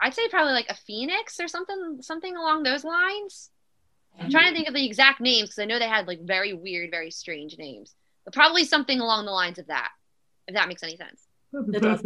I'd 0.00 0.14
say 0.14 0.28
probably 0.28 0.52
like 0.52 0.70
a 0.70 0.74
phoenix 0.74 1.38
or 1.40 1.48
something, 1.48 1.98
something 2.00 2.36
along 2.36 2.62
those 2.62 2.84
lines. 2.84 3.50
I'm 4.18 4.30
trying 4.30 4.48
to 4.48 4.54
think 4.54 4.68
of 4.68 4.74
the 4.74 4.84
exact 4.84 5.20
names 5.20 5.50
because 5.50 5.58
I 5.60 5.64
know 5.66 5.78
they 5.78 5.88
had 5.88 6.06
like 6.06 6.20
very 6.20 6.52
weird, 6.52 6.90
very 6.90 7.10
strange 7.10 7.56
names, 7.58 7.94
but 8.24 8.34
probably 8.34 8.64
something 8.64 9.00
along 9.00 9.26
the 9.26 9.32
lines 9.32 9.58
of 9.58 9.66
that. 9.68 9.90
If 10.48 10.54
that 10.54 10.68
makes 10.68 10.82
any 10.82 10.96
sense. 10.96 11.22
It 11.52 11.82
does. 11.82 12.02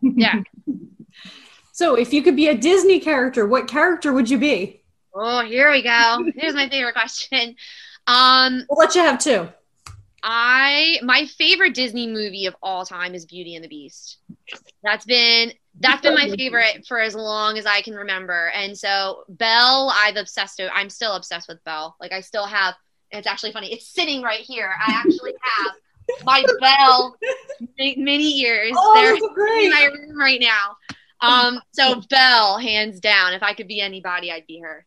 Yeah. 0.00 0.42
So 1.74 1.94
if 1.94 2.12
you 2.12 2.22
could 2.22 2.36
be 2.36 2.48
a 2.48 2.54
Disney 2.54 3.00
character, 3.00 3.46
what 3.46 3.66
character 3.66 4.12
would 4.12 4.28
you 4.28 4.36
be? 4.36 4.82
Oh, 5.14 5.42
here 5.42 5.70
we 5.70 5.82
go. 5.82 6.30
Here's 6.36 6.54
my 6.54 6.68
favorite 6.68 6.92
question. 6.92 7.56
Um, 8.06 8.66
We'll 8.68 8.78
let 8.78 8.94
you 8.94 9.00
have 9.00 9.18
two. 9.18 9.48
I 10.22 11.00
my 11.02 11.26
favorite 11.26 11.74
Disney 11.74 12.06
movie 12.06 12.46
of 12.46 12.54
all 12.62 12.84
time 12.84 13.14
is 13.14 13.24
Beauty 13.24 13.56
and 13.56 13.64
the 13.64 13.68
Beast. 13.68 14.18
That's 14.84 15.04
been 15.04 15.52
that's 15.80 16.02
been 16.02 16.14
my 16.14 16.28
favorite 16.36 16.84
for 16.86 17.00
as 17.00 17.14
long 17.14 17.58
as 17.58 17.66
I 17.66 17.80
can 17.82 17.94
remember. 17.94 18.50
And 18.54 18.76
so 18.76 19.24
Belle, 19.28 19.92
I've 19.94 20.16
obsessed. 20.16 20.60
I'm 20.72 20.90
still 20.90 21.14
obsessed 21.14 21.48
with 21.48 21.62
Belle. 21.64 21.96
Like 22.00 22.12
I 22.12 22.20
still 22.20 22.46
have. 22.46 22.74
It's 23.10 23.26
actually 23.26 23.52
funny. 23.52 23.72
It's 23.72 23.86
sitting 23.86 24.22
right 24.22 24.40
here. 24.40 24.72
I 24.86 24.92
actually 24.92 25.34
have 25.42 25.72
my 26.24 26.42
Belle 26.60 27.14
mi- 27.78 27.96
mini 27.96 28.40
ears. 28.40 28.72
Oh, 28.74 28.94
They're 28.94 29.12
that's 29.12 29.64
in 29.64 29.70
my 29.70 29.88
room 29.92 30.18
right 30.18 30.40
now. 30.40 30.76
Um, 31.20 31.60
so 31.72 32.00
Belle, 32.10 32.58
hands 32.58 33.00
down. 33.00 33.32
If 33.34 33.42
I 33.42 33.54
could 33.54 33.68
be 33.68 33.80
anybody, 33.80 34.32
I'd 34.32 34.46
be 34.46 34.60
her. 34.60 34.86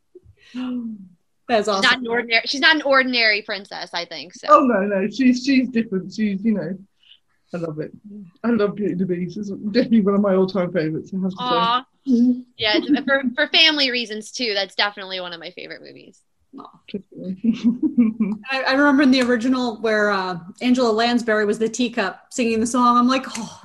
That's 1.48 1.68
She's 1.68 1.82
not 1.84 2.00
an 2.00 2.08
ordinary. 2.08 2.42
She's 2.46 2.62
not 2.62 2.76
an 2.76 2.82
ordinary 2.82 3.44
princess. 3.44 3.92
I 3.94 4.06
think 4.06 4.34
so. 4.34 4.48
Oh 4.50 4.62
no, 4.62 4.82
no, 4.82 5.08
she's 5.08 5.46
she's 5.46 5.70
different. 5.70 6.12
She's 6.12 6.44
you 6.44 6.56
know, 6.56 6.76
I 7.56 7.58
love 7.58 7.80
it. 7.80 7.92
I 8.44 8.50
love 8.50 8.76
Beauty 8.76 8.92
and 8.92 9.02
the 9.02 9.06
Beast. 9.06 9.38
It's 9.38 9.50
definitely 9.50 10.02
one 10.02 10.16
of 10.16 10.22
my 10.22 10.36
all-time 10.36 10.72
favorites. 10.72 11.12
I 11.16 11.22
have 11.22 11.32
to 11.32 11.36
Aw. 11.40 11.86
say. 12.06 12.44
Yeah, 12.58 12.80
for 13.06 13.24
for 13.36 13.48
family 13.48 13.92
reasons 13.92 14.32
too. 14.32 14.54
That's 14.54 14.76
definitely 14.76 15.20
one 15.22 15.34
of 15.34 15.40
my 15.40 15.52
favorite 15.52 15.82
movies. 15.82 16.22
Definitely. 16.92 17.38
I, 18.52 18.62
I 18.64 18.72
remember 18.74 19.04
in 19.04 19.12
the 19.12 19.22
original 19.22 19.78
where 19.82 20.12
uh, 20.12 20.38
Angela 20.62 20.92
Lansbury 20.92 21.46
was 21.46 21.60
the 21.60 21.70
teacup 21.70 22.28
singing 22.30 22.60
the 22.60 22.68
song. 22.68 22.98
I'm 22.98 23.08
like, 23.08 23.26
oh, 23.38 23.62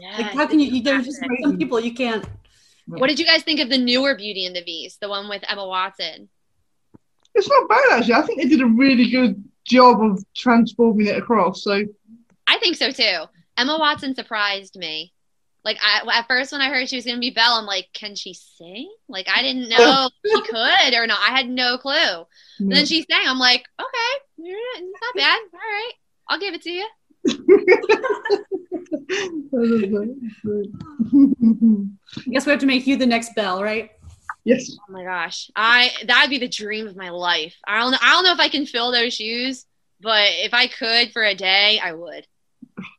Yeah. 0.00 0.16
like 0.16 0.32
how 0.32 0.46
can 0.46 0.58
you? 0.60 0.70
you 0.70 0.82
there's 0.82 1.04
just 1.06 1.20
some 1.42 1.56
people 1.58 1.78
you 1.80 1.94
can't. 1.94 2.24
What 2.86 3.06
did 3.08 3.18
you 3.18 3.24
guys 3.26 3.42
think 3.42 3.60
of 3.60 3.68
the 3.70 3.78
newer 3.78 4.14
Beauty 4.14 4.44
and 4.46 4.54
the 4.54 4.62
Beast, 4.64 5.00
the 5.00 5.08
one 5.08 5.28
with 5.28 5.42
Emma 5.48 5.66
Watson? 5.66 6.28
it's 7.36 7.48
not 7.48 7.68
bad 7.68 7.84
actually. 7.98 8.14
I 8.14 8.22
think 8.22 8.40
they 8.42 8.48
did 8.48 8.60
a 8.60 8.66
really 8.66 9.10
good 9.10 9.42
job 9.64 10.00
of 10.02 10.22
transforming 10.36 11.06
it 11.06 11.16
across. 11.16 11.64
So 11.64 11.82
I 12.46 12.58
think 12.58 12.76
so 12.76 12.90
too. 12.90 13.24
Emma 13.56 13.78
Watson 13.78 14.14
surprised 14.14 14.76
me. 14.76 15.12
Like 15.64 15.78
I, 15.82 16.18
at 16.18 16.28
first 16.28 16.52
when 16.52 16.60
I 16.60 16.68
heard 16.68 16.88
she 16.88 16.96
was 16.96 17.06
gonna 17.06 17.18
be 17.18 17.30
Belle, 17.30 17.54
I'm 17.54 17.64
like, 17.64 17.88
can 17.94 18.14
she 18.14 18.34
sing? 18.34 18.92
Like 19.08 19.28
I 19.34 19.42
didn't 19.42 19.70
know 19.70 20.10
she 20.26 20.42
could 20.42 20.94
or 20.94 21.06
not. 21.06 21.18
I 21.20 21.34
had 21.34 21.48
no 21.48 21.78
clue. 21.78 22.26
And 22.58 22.72
then 22.72 22.84
she 22.84 23.06
sang. 23.10 23.26
I'm 23.26 23.38
like, 23.38 23.64
okay, 23.80 24.18
it's 24.38 25.00
not 25.00 25.14
bad. 25.16 25.40
All 25.52 25.58
right, 25.58 25.92
I'll 26.28 26.38
give 26.38 26.54
it 26.54 26.62
to 26.62 26.70
you. 26.70 26.86
I 32.26 32.30
guess 32.30 32.46
we 32.46 32.50
have 32.50 32.60
to 32.60 32.66
make 32.66 32.86
you 32.86 32.96
the 32.96 33.06
next 33.06 33.34
Belle, 33.34 33.62
right? 33.62 33.90
Yes. 34.44 34.76
Oh 34.78 34.92
my 34.92 35.04
gosh, 35.04 35.50
I 35.56 35.90
that'd 36.04 36.28
be 36.28 36.38
the 36.38 36.48
dream 36.48 36.86
of 36.86 36.96
my 36.96 37.08
life. 37.08 37.54
I 37.66 37.80
don't. 37.80 37.94
I 38.02 38.12
don't 38.12 38.24
know 38.24 38.32
if 38.32 38.40
I 38.40 38.50
can 38.50 38.66
fill 38.66 38.92
those 38.92 39.14
shoes, 39.14 39.64
but 40.02 40.28
if 40.32 40.52
I 40.52 40.66
could 40.66 41.12
for 41.12 41.24
a 41.24 41.34
day, 41.34 41.80
I 41.82 41.92
would. 41.92 42.26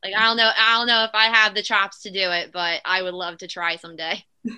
Like 0.04 0.14
I 0.16 0.24
don't 0.26 0.38
know. 0.38 0.50
I 0.56 0.78
don't 0.78 0.88
know 0.88 1.04
if 1.04 1.12
I 1.14 1.26
have 1.26 1.56
the 1.56 1.64
chops 1.64 2.02
to 2.04 2.12
do 2.12 2.32
it, 2.32 2.52
but 2.52 2.82
I 2.86 3.02
would 3.02 3.14
love 3.14 3.38
to 3.40 3.48
try 3.48 3.76
someday. 3.76 4.24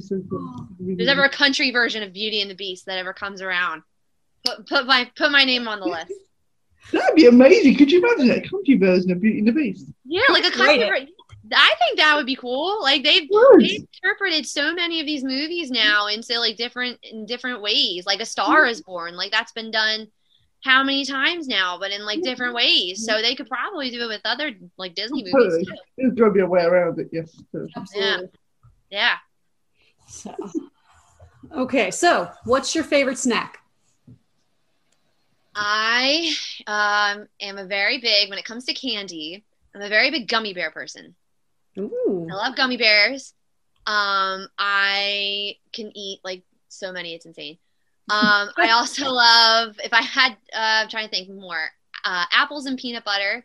So 0.00 0.20
cool. 0.28 0.66
There's 0.80 1.08
ever 1.08 1.22
a 1.22 1.30
country 1.30 1.70
version 1.70 2.02
of 2.02 2.12
Beauty 2.12 2.40
and 2.40 2.50
the 2.50 2.54
Beast 2.56 2.86
that 2.86 2.98
ever 2.98 3.12
comes 3.12 3.40
around, 3.40 3.82
put 4.44 4.66
put 4.66 4.86
my 4.86 5.08
put 5.14 5.30
my 5.30 5.44
name 5.44 5.68
on 5.68 5.78
the 5.78 5.86
list. 5.86 6.12
That'd 6.92 7.14
be 7.14 7.26
amazing. 7.26 7.76
Could 7.76 7.92
you 7.92 8.04
imagine 8.04 8.30
a 8.30 8.48
country 8.48 8.76
version 8.76 9.12
of 9.12 9.20
Beauty 9.20 9.38
and 9.38 9.46
the 9.46 9.52
Beast? 9.52 9.86
Yeah, 10.04 10.22
like 10.30 10.44
a 10.44 10.50
country. 10.50 10.78
ver- 10.78 11.06
I 11.54 11.74
think 11.78 11.98
that 11.98 12.16
would 12.16 12.26
be 12.26 12.34
cool. 12.34 12.82
Like 12.82 13.04
they've 13.04 13.28
they've 13.58 13.86
interpreted 14.02 14.46
so 14.46 14.74
many 14.74 14.98
of 15.00 15.06
these 15.06 15.22
movies 15.22 15.70
now 15.70 16.08
into 16.08 16.38
like 16.40 16.56
different 16.56 16.98
in 17.04 17.24
different 17.24 17.62
ways. 17.62 18.04
Like 18.04 18.20
A 18.20 18.26
Star 18.26 18.66
is 18.66 18.82
Born, 18.82 19.14
like 19.16 19.30
that's 19.30 19.52
been 19.52 19.70
done 19.70 20.08
how 20.64 20.82
many 20.82 21.04
times 21.04 21.46
now, 21.46 21.78
but 21.78 21.92
in 21.92 22.04
like 22.04 22.22
different 22.22 22.54
ways. 22.54 23.04
So 23.04 23.22
they 23.22 23.34
could 23.34 23.48
probably 23.48 23.90
do 23.90 24.02
it 24.02 24.08
with 24.08 24.20
other 24.24 24.52
like 24.76 24.94
Disney 24.94 25.22
movies 25.22 25.34
Totally. 25.34 25.64
too. 25.64 25.72
There's 25.96 26.14
got 26.14 26.26
to 26.26 26.30
be 26.32 26.40
a 26.40 26.46
way 26.46 26.62
around 26.62 26.98
it. 26.98 27.08
Yes. 27.12 27.40
Absolutely. 27.76 28.28
Yeah. 28.90 29.16
So, 30.08 30.34
okay, 31.52 31.90
so 31.90 32.30
what's 32.44 32.74
your 32.74 32.84
favorite 32.84 33.18
snack? 33.18 33.58
I 35.54 36.32
um, 36.66 37.26
am 37.40 37.58
a 37.58 37.66
very 37.66 37.98
big 37.98 38.30
when 38.30 38.38
it 38.38 38.44
comes 38.44 38.64
to 38.66 38.74
candy. 38.74 39.44
I'm 39.74 39.82
a 39.82 39.88
very 39.88 40.10
big 40.10 40.28
gummy 40.28 40.54
bear 40.54 40.70
person. 40.70 41.14
Ooh. 41.78 42.26
I 42.30 42.34
love 42.34 42.56
gummy 42.56 42.76
bears. 42.76 43.34
Um, 43.86 44.48
I 44.58 45.56
can 45.72 45.90
eat 45.96 46.20
like 46.24 46.42
so 46.68 46.92
many. 46.92 47.14
It's 47.14 47.26
insane. 47.26 47.58
Um, 48.10 48.48
I 48.56 48.70
also 48.70 49.10
love 49.10 49.76
if 49.82 49.92
I 49.92 50.02
had. 50.02 50.32
Uh, 50.52 50.82
I'm 50.82 50.88
trying 50.88 51.06
to 51.06 51.10
think 51.10 51.28
more. 51.30 51.68
Uh, 52.04 52.24
apples 52.32 52.66
and 52.66 52.78
peanut 52.78 53.04
butter 53.04 53.44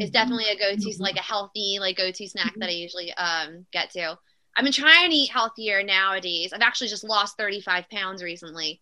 is 0.00 0.10
definitely 0.10 0.46
a 0.46 0.58
go-to, 0.58 0.92
like 0.98 1.16
a 1.16 1.22
healthy 1.22 1.78
like 1.80 1.96
go-to 1.96 2.28
snack 2.28 2.54
that 2.56 2.68
I 2.68 2.72
usually 2.72 3.12
um 3.14 3.66
get 3.72 3.90
to. 3.92 4.18
I've 4.56 4.64
been 4.64 4.72
trying 4.72 5.10
to 5.10 5.16
eat 5.16 5.30
healthier 5.30 5.82
nowadays. 5.82 6.52
I've 6.52 6.62
actually 6.62 6.88
just 6.88 7.04
lost 7.04 7.36
35 7.36 7.88
pounds 7.90 8.22
recently. 8.22 8.80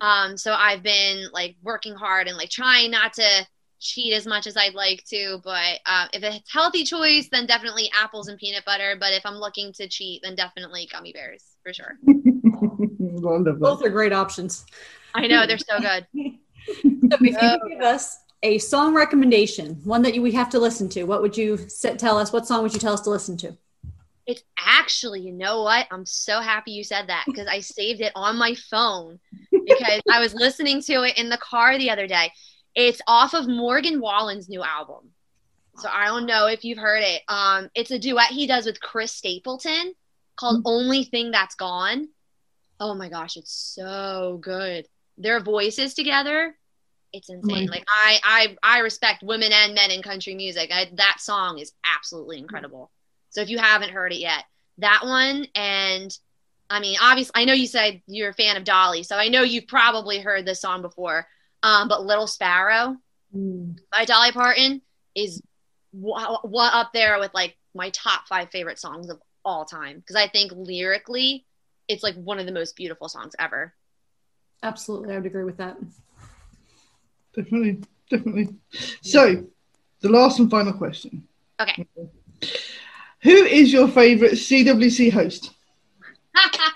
Um, 0.00 0.36
so 0.36 0.52
I've 0.52 0.82
been 0.82 1.28
like 1.32 1.56
working 1.62 1.94
hard 1.94 2.28
and 2.28 2.36
like 2.36 2.50
trying 2.50 2.90
not 2.90 3.14
to 3.14 3.46
cheat 3.84 4.14
as 4.14 4.26
much 4.26 4.46
as 4.46 4.56
I'd 4.56 4.74
like 4.74 5.04
to. 5.10 5.40
But 5.44 5.78
uh, 5.86 6.08
if 6.12 6.22
it's 6.22 6.52
healthy 6.52 6.84
choice, 6.84 7.28
then 7.30 7.46
definitely 7.46 7.90
apples 7.96 8.28
and 8.28 8.38
peanut 8.38 8.64
butter. 8.64 8.96
But 8.98 9.12
if 9.12 9.24
I'm 9.24 9.36
looking 9.36 9.72
to 9.74 9.86
cheat, 9.88 10.22
then 10.24 10.34
definitely 10.34 10.88
gummy 10.90 11.12
bears 11.12 11.44
for 11.62 11.72
sure. 11.72 11.98
I 12.08 12.12
love 12.98 13.44
that. 13.44 13.58
Both 13.60 13.84
are 13.84 13.90
great 13.90 14.12
options. 14.12 14.64
I 15.14 15.26
know 15.26 15.46
they're 15.46 15.58
so 15.58 15.78
good. 15.78 16.06
So 16.66 17.18
if 17.20 17.20
you 17.20 17.36
could 17.36 17.60
give 17.68 17.80
us 17.82 18.20
a 18.42 18.56
song 18.56 18.94
recommendation, 18.94 19.74
one 19.84 20.00
that 20.00 20.14
you, 20.14 20.22
we 20.22 20.32
have 20.32 20.48
to 20.50 20.58
listen 20.58 20.88
to, 20.90 21.04
what 21.04 21.20
would 21.20 21.36
you 21.36 21.58
set, 21.68 21.98
tell 21.98 22.16
us? 22.16 22.32
What 22.32 22.46
song 22.46 22.62
would 22.62 22.72
you 22.72 22.78
tell 22.78 22.94
us 22.94 23.02
to 23.02 23.10
listen 23.10 23.36
to? 23.38 23.54
It's 24.26 24.42
actually, 24.58 25.20
you 25.20 25.32
know 25.32 25.62
what? 25.62 25.86
I'm 25.90 26.06
so 26.06 26.40
happy 26.40 26.70
you 26.70 26.84
said 26.84 27.08
that 27.08 27.24
because 27.26 27.46
I 27.46 27.60
saved 27.60 28.00
it 28.00 28.12
on 28.14 28.38
my 28.38 28.54
phone 28.54 29.20
because 29.50 30.00
I 30.10 30.20
was 30.20 30.32
listening 30.32 30.80
to 30.82 31.02
it 31.02 31.18
in 31.18 31.28
the 31.28 31.36
car 31.36 31.76
the 31.76 31.90
other 31.90 32.06
day. 32.06 32.32
It's 32.74 33.00
off 33.06 33.34
of 33.34 33.46
Morgan 33.48 34.00
Wallen's 34.00 34.48
new 34.48 34.62
album. 34.62 35.10
So 35.76 35.88
I 35.92 36.06
don't 36.06 36.26
know 36.26 36.46
if 36.46 36.64
you've 36.64 36.78
heard 36.78 37.02
it. 37.02 37.22
Um, 37.28 37.68
it's 37.74 37.90
a 37.90 37.98
duet 37.98 38.28
he 38.30 38.46
does 38.46 38.66
with 38.66 38.80
Chris 38.80 39.12
Stapleton 39.12 39.94
called 40.36 40.62
Only 40.64 41.04
Thing 41.04 41.30
That's 41.32 41.54
Gone. 41.56 42.08
Oh 42.80 42.94
my 42.94 43.08
gosh, 43.08 43.36
it's 43.36 43.52
so 43.52 44.38
good. 44.40 44.86
Their 45.18 45.40
voices 45.40 45.94
together, 45.94 46.56
it's 47.12 47.28
insane. 47.28 47.66
my- 47.66 47.76
Like 47.76 47.84
I 47.88 48.18
I 48.24 48.56
I 48.62 48.78
respect 48.80 49.22
women 49.22 49.52
and 49.52 49.74
men 49.74 49.90
in 49.92 50.02
country 50.02 50.34
music. 50.34 50.70
I, 50.72 50.90
that 50.94 51.16
song 51.20 51.58
is 51.58 51.72
absolutely 51.84 52.38
incredible. 52.38 52.90
So 53.30 53.40
if 53.40 53.48
you 53.48 53.58
haven't 53.58 53.90
heard 53.90 54.12
it 54.12 54.18
yet, 54.18 54.44
that 54.78 55.00
one 55.04 55.46
and 55.54 56.16
I 56.70 56.80
mean, 56.80 56.96
obviously, 57.00 57.32
I 57.34 57.44
know 57.44 57.52
you 57.52 57.66
said 57.66 58.00
you're 58.06 58.30
a 58.30 58.34
fan 58.34 58.56
of 58.56 58.64
Dolly, 58.64 59.02
so 59.02 59.16
I 59.16 59.28
know 59.28 59.42
you've 59.42 59.68
probably 59.68 60.18
heard 60.20 60.46
this 60.46 60.60
song 60.60 60.82
before. 60.82 61.26
Um, 61.64 61.88
but 61.88 62.04
Little 62.04 62.26
Sparrow 62.26 62.98
by 63.90 64.04
Dolly 64.04 64.32
Parton 64.32 64.82
is 65.14 65.40
wa- 65.92 66.38
wa- 66.44 66.70
up 66.74 66.90
there 66.92 67.18
with 67.18 67.32
like 67.32 67.56
my 67.74 67.88
top 67.90 68.28
five 68.28 68.50
favorite 68.50 68.78
songs 68.78 69.08
of 69.08 69.18
all 69.46 69.64
time 69.64 69.96
because 69.98 70.14
I 70.14 70.28
think 70.28 70.52
lyrically, 70.54 71.46
it's 71.88 72.02
like 72.02 72.16
one 72.16 72.38
of 72.38 72.44
the 72.44 72.52
most 72.52 72.76
beautiful 72.76 73.08
songs 73.08 73.34
ever. 73.38 73.74
Absolutely, 74.62 75.14
I 75.14 75.16
would 75.16 75.26
agree 75.26 75.44
with 75.44 75.56
that. 75.56 75.78
Definitely, 77.34 77.80
definitely. 78.10 78.48
So, 79.00 79.46
the 80.00 80.10
last 80.10 80.38
and 80.38 80.50
final 80.50 80.74
question. 80.74 81.26
Okay. 81.58 81.86
Who 83.22 83.30
is 83.30 83.72
your 83.72 83.88
favorite 83.88 84.32
CWC 84.32 85.10
host? 85.10 85.50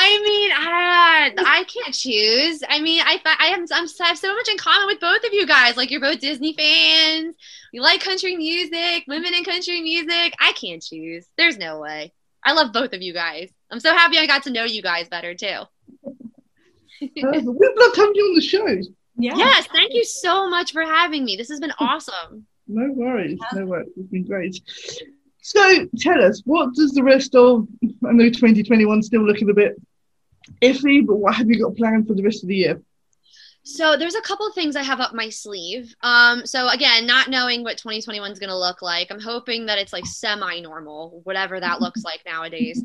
I 0.00 0.22
mean, 0.22 0.50
I, 0.54 1.32
I 1.38 1.64
can't 1.64 1.92
choose. 1.92 2.62
I 2.68 2.80
mean, 2.80 3.02
I 3.04 3.20
I 3.24 3.48
am 3.48 3.66
I'm, 3.72 3.88
I 4.00 4.06
have 4.06 4.18
so 4.18 4.32
much 4.32 4.48
in 4.48 4.56
common 4.56 4.86
with 4.86 5.00
both 5.00 5.24
of 5.24 5.32
you 5.32 5.44
guys. 5.44 5.76
Like 5.76 5.90
you're 5.90 6.00
both 6.00 6.20
Disney 6.20 6.52
fans. 6.52 7.34
You 7.72 7.82
like 7.82 8.00
country 8.00 8.36
music, 8.36 9.04
women 9.08 9.34
in 9.34 9.42
country 9.42 9.80
music. 9.80 10.34
I 10.38 10.52
can't 10.52 10.80
choose. 10.80 11.26
There's 11.36 11.58
no 11.58 11.80
way. 11.80 12.12
I 12.44 12.52
love 12.52 12.72
both 12.72 12.92
of 12.92 13.02
you 13.02 13.12
guys. 13.12 13.50
I'm 13.72 13.80
so 13.80 13.92
happy 13.92 14.18
I 14.18 14.26
got 14.26 14.44
to 14.44 14.50
know 14.50 14.62
you 14.62 14.82
guys 14.82 15.08
better 15.08 15.34
too. 15.34 15.62
Uh, 17.00 17.30
we'd 17.30 17.44
love 17.44 17.92
to 17.94 18.00
have 18.00 18.10
you 18.12 18.24
on 18.24 18.34
the 18.34 18.40
show. 18.40 18.66
Yeah. 19.16 19.36
Yes, 19.36 19.68
thank 19.72 19.94
you 19.94 20.02
so 20.02 20.50
much 20.50 20.72
for 20.72 20.82
having 20.82 21.24
me. 21.24 21.36
This 21.36 21.48
has 21.48 21.60
been 21.60 21.70
awesome. 21.78 22.44
No 22.66 22.90
worries, 22.90 23.38
no 23.54 23.66
worries. 23.66 23.86
It's 23.96 24.08
been 24.08 24.26
great. 24.26 24.60
So, 25.40 25.86
tell 25.96 26.24
us, 26.24 26.42
what 26.44 26.74
does 26.74 26.94
the 26.94 27.04
rest 27.04 27.36
of, 27.36 27.68
I 28.04 28.12
know 28.12 28.28
2021 28.28 29.04
still 29.04 29.24
looking 29.24 29.48
a 29.48 29.54
bit 29.54 29.80
iffy, 30.62 31.06
but 31.06 31.16
what 31.16 31.34
have 31.34 31.48
you 31.48 31.62
got 31.62 31.76
planned 31.76 32.06
for 32.06 32.14
the 32.14 32.22
rest 32.22 32.42
of 32.42 32.48
the 32.48 32.56
year? 32.56 32.82
So 33.64 33.98
there's 33.98 34.14
a 34.14 34.22
couple 34.22 34.46
of 34.46 34.54
things 34.54 34.76
I 34.76 34.82
have 34.82 34.98
up 34.98 35.14
my 35.14 35.28
sleeve. 35.28 35.94
Um, 36.02 36.46
so 36.46 36.68
again, 36.68 37.06
not 37.06 37.28
knowing 37.28 37.62
what 37.62 37.76
2021 37.76 38.32
is 38.32 38.38
going 38.38 38.48
to 38.48 38.56
look 38.56 38.80
like, 38.80 39.08
I'm 39.10 39.20
hoping 39.20 39.66
that 39.66 39.78
it's 39.78 39.92
like 39.92 40.06
semi-normal, 40.06 41.20
whatever 41.24 41.60
that 41.60 41.80
looks 41.82 42.02
like 42.02 42.22
nowadays. 42.24 42.82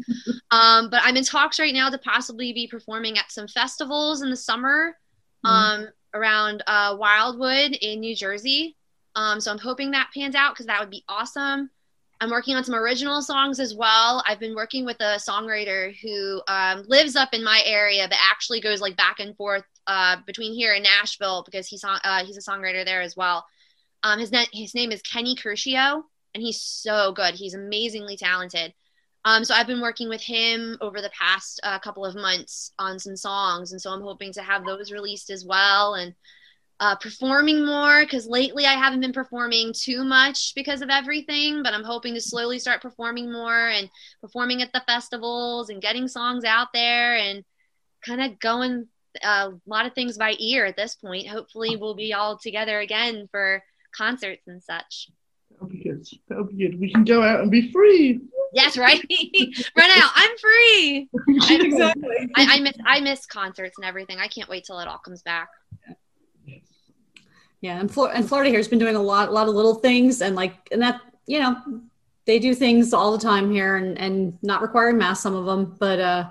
Um, 0.51 0.89
but 0.89 1.01
I'm 1.03 1.15
in 1.15 1.23
talks 1.23 1.57
right 1.57 1.73
now 1.73 1.89
to 1.89 1.97
possibly 1.97 2.51
be 2.51 2.67
performing 2.67 3.17
at 3.17 3.31
some 3.31 3.47
festivals 3.47 4.21
in 4.21 4.29
the 4.29 4.35
summer 4.35 4.97
um, 5.45 5.87
around 6.13 6.63
uh, 6.67 6.97
Wildwood 6.99 7.77
in 7.81 8.01
New 8.01 8.15
Jersey. 8.15 8.75
Um, 9.15 9.39
so 9.39 9.51
I'm 9.51 9.59
hoping 9.59 9.91
that 9.91 10.09
pans 10.13 10.35
out 10.35 10.53
because 10.53 10.65
that 10.65 10.79
would 10.79 10.89
be 10.89 11.05
awesome. 11.07 11.69
I'm 12.23 12.29
working 12.29 12.55
on 12.55 12.63
some 12.63 12.75
original 12.75 13.21
songs 13.21 13.59
as 13.59 13.75
well. 13.75 14.23
I've 14.25 14.39
been 14.39 14.55
working 14.55 14.85
with 14.85 14.95
a 15.01 15.17
songwriter 15.17 15.93
who 16.01 16.41
um, 16.47 16.85
lives 16.87 17.17
up 17.17 17.33
in 17.33 17.43
my 17.43 17.61
area, 17.65 18.07
but 18.07 18.17
actually 18.31 18.61
goes 18.61 18.79
like 18.79 18.95
back 18.95 19.19
and 19.19 19.35
forth 19.35 19.65
uh, 19.87 20.15
between 20.25 20.53
here 20.53 20.73
and 20.73 20.85
Nashville 20.85 21.43
because 21.43 21.67
he's 21.67 21.83
uh, 21.83 22.23
he's 22.23 22.37
a 22.37 22.49
songwriter 22.51 22.85
there 22.85 23.01
as 23.01 23.17
well. 23.17 23.45
Um, 24.03 24.19
his, 24.19 24.31
his 24.53 24.73
name 24.73 24.93
is 24.93 25.01
Kenny 25.01 25.35
Curcio, 25.35 26.03
and 26.33 26.41
he's 26.41 26.61
so 26.61 27.11
good. 27.11 27.35
He's 27.35 27.55
amazingly 27.55 28.15
talented. 28.15 28.73
Um, 29.25 29.43
so 29.43 29.53
I've 29.53 29.67
been 29.67 29.81
working 29.81 30.07
with 30.07 30.21
him 30.21 30.77
over 30.79 31.01
the 31.01 31.11
past 31.11 31.59
uh, 31.63 31.77
couple 31.79 32.05
of 32.05 32.15
months 32.15 32.71
on 32.79 32.99
some 32.99 33.17
songs, 33.17 33.73
and 33.73 33.81
so 33.81 33.91
I'm 33.91 34.01
hoping 34.01 34.31
to 34.33 34.41
have 34.41 34.65
those 34.65 34.93
released 34.93 35.29
as 35.29 35.43
well 35.43 35.95
and 35.95 36.15
uh, 36.83 36.97
performing 36.97 37.65
more 37.65 38.01
because 38.01 38.27
lately 38.27 38.65
I 38.65 38.73
haven't 38.73 38.99
been 38.99 39.13
performing 39.13 39.71
too 39.73 40.03
much 40.03 40.51
because 40.53 40.81
of 40.81 40.89
everything, 40.89 41.63
but 41.63 41.73
I'm 41.73 41.85
hoping 41.85 42.13
to 42.13 42.19
slowly 42.19 42.59
start 42.59 42.81
performing 42.81 43.31
more 43.31 43.69
and 43.69 43.89
performing 44.19 44.61
at 44.61 44.73
the 44.73 44.83
festivals 44.85 45.69
and 45.69 45.81
getting 45.81 46.09
songs 46.09 46.43
out 46.43 46.67
there 46.73 47.15
and 47.15 47.45
kind 48.05 48.21
of 48.21 48.37
going 48.37 48.89
uh, 49.23 49.51
a 49.53 49.69
lot 49.69 49.85
of 49.85 49.93
things 49.93 50.17
by 50.17 50.35
ear 50.39 50.65
at 50.65 50.75
this 50.75 50.95
point. 50.95 51.25
Hopefully, 51.25 51.77
we'll 51.77 51.95
be 51.95 52.13
all 52.13 52.37
together 52.37 52.81
again 52.81 53.29
for 53.31 53.63
concerts 53.95 54.43
and 54.47 54.61
such. 54.61 55.07
That'll 55.51 55.69
be 55.69 55.83
good. 55.83 56.05
That'll 56.27 56.43
be 56.43 56.67
good. 56.67 56.77
We 56.81 56.91
can 56.91 57.05
go 57.05 57.23
out 57.23 57.39
and 57.39 57.49
be 57.49 57.71
free. 57.71 58.19
Yes, 58.51 58.77
right. 58.77 58.99
Run 59.77 59.89
out. 59.89 60.11
I'm 60.15 60.37
free. 60.37 61.09
Exactly. 61.49 62.29
I, 62.35 62.57
I 62.57 62.59
miss 62.59 62.73
I 62.85 62.99
miss 62.99 63.25
concerts 63.25 63.77
and 63.77 63.85
everything. 63.85 64.19
I 64.19 64.27
can't 64.27 64.49
wait 64.49 64.65
till 64.65 64.79
it 64.79 64.87
all 64.87 64.97
comes 64.97 65.21
back. 65.21 65.47
Yeah, 67.63 67.79
and, 67.79 67.89
Flor- 67.89 68.11
and 68.13 68.27
Florida 68.27 68.49
here 68.49 68.59
has 68.59 68.67
been 68.67 68.77
doing 68.77 68.97
a 68.97 69.01
lot, 69.01 69.29
a 69.29 69.31
lot 69.31 69.47
of 69.47 69.55
little 69.55 69.75
things, 69.75 70.21
and 70.21 70.35
like, 70.35 70.53
and 70.73 70.81
that 70.81 70.99
you 71.25 71.39
know, 71.39 71.55
they 72.25 72.37
do 72.37 72.53
things 72.53 72.93
all 72.93 73.13
the 73.13 73.17
time 73.17 73.49
here, 73.49 73.77
and 73.77 73.97
and 73.97 74.37
not 74.41 74.61
requiring 74.61 74.97
masks, 74.97 75.23
some 75.23 75.33
of 75.33 75.45
them, 75.45 75.77
but 75.79 75.97
uh, 75.97 76.29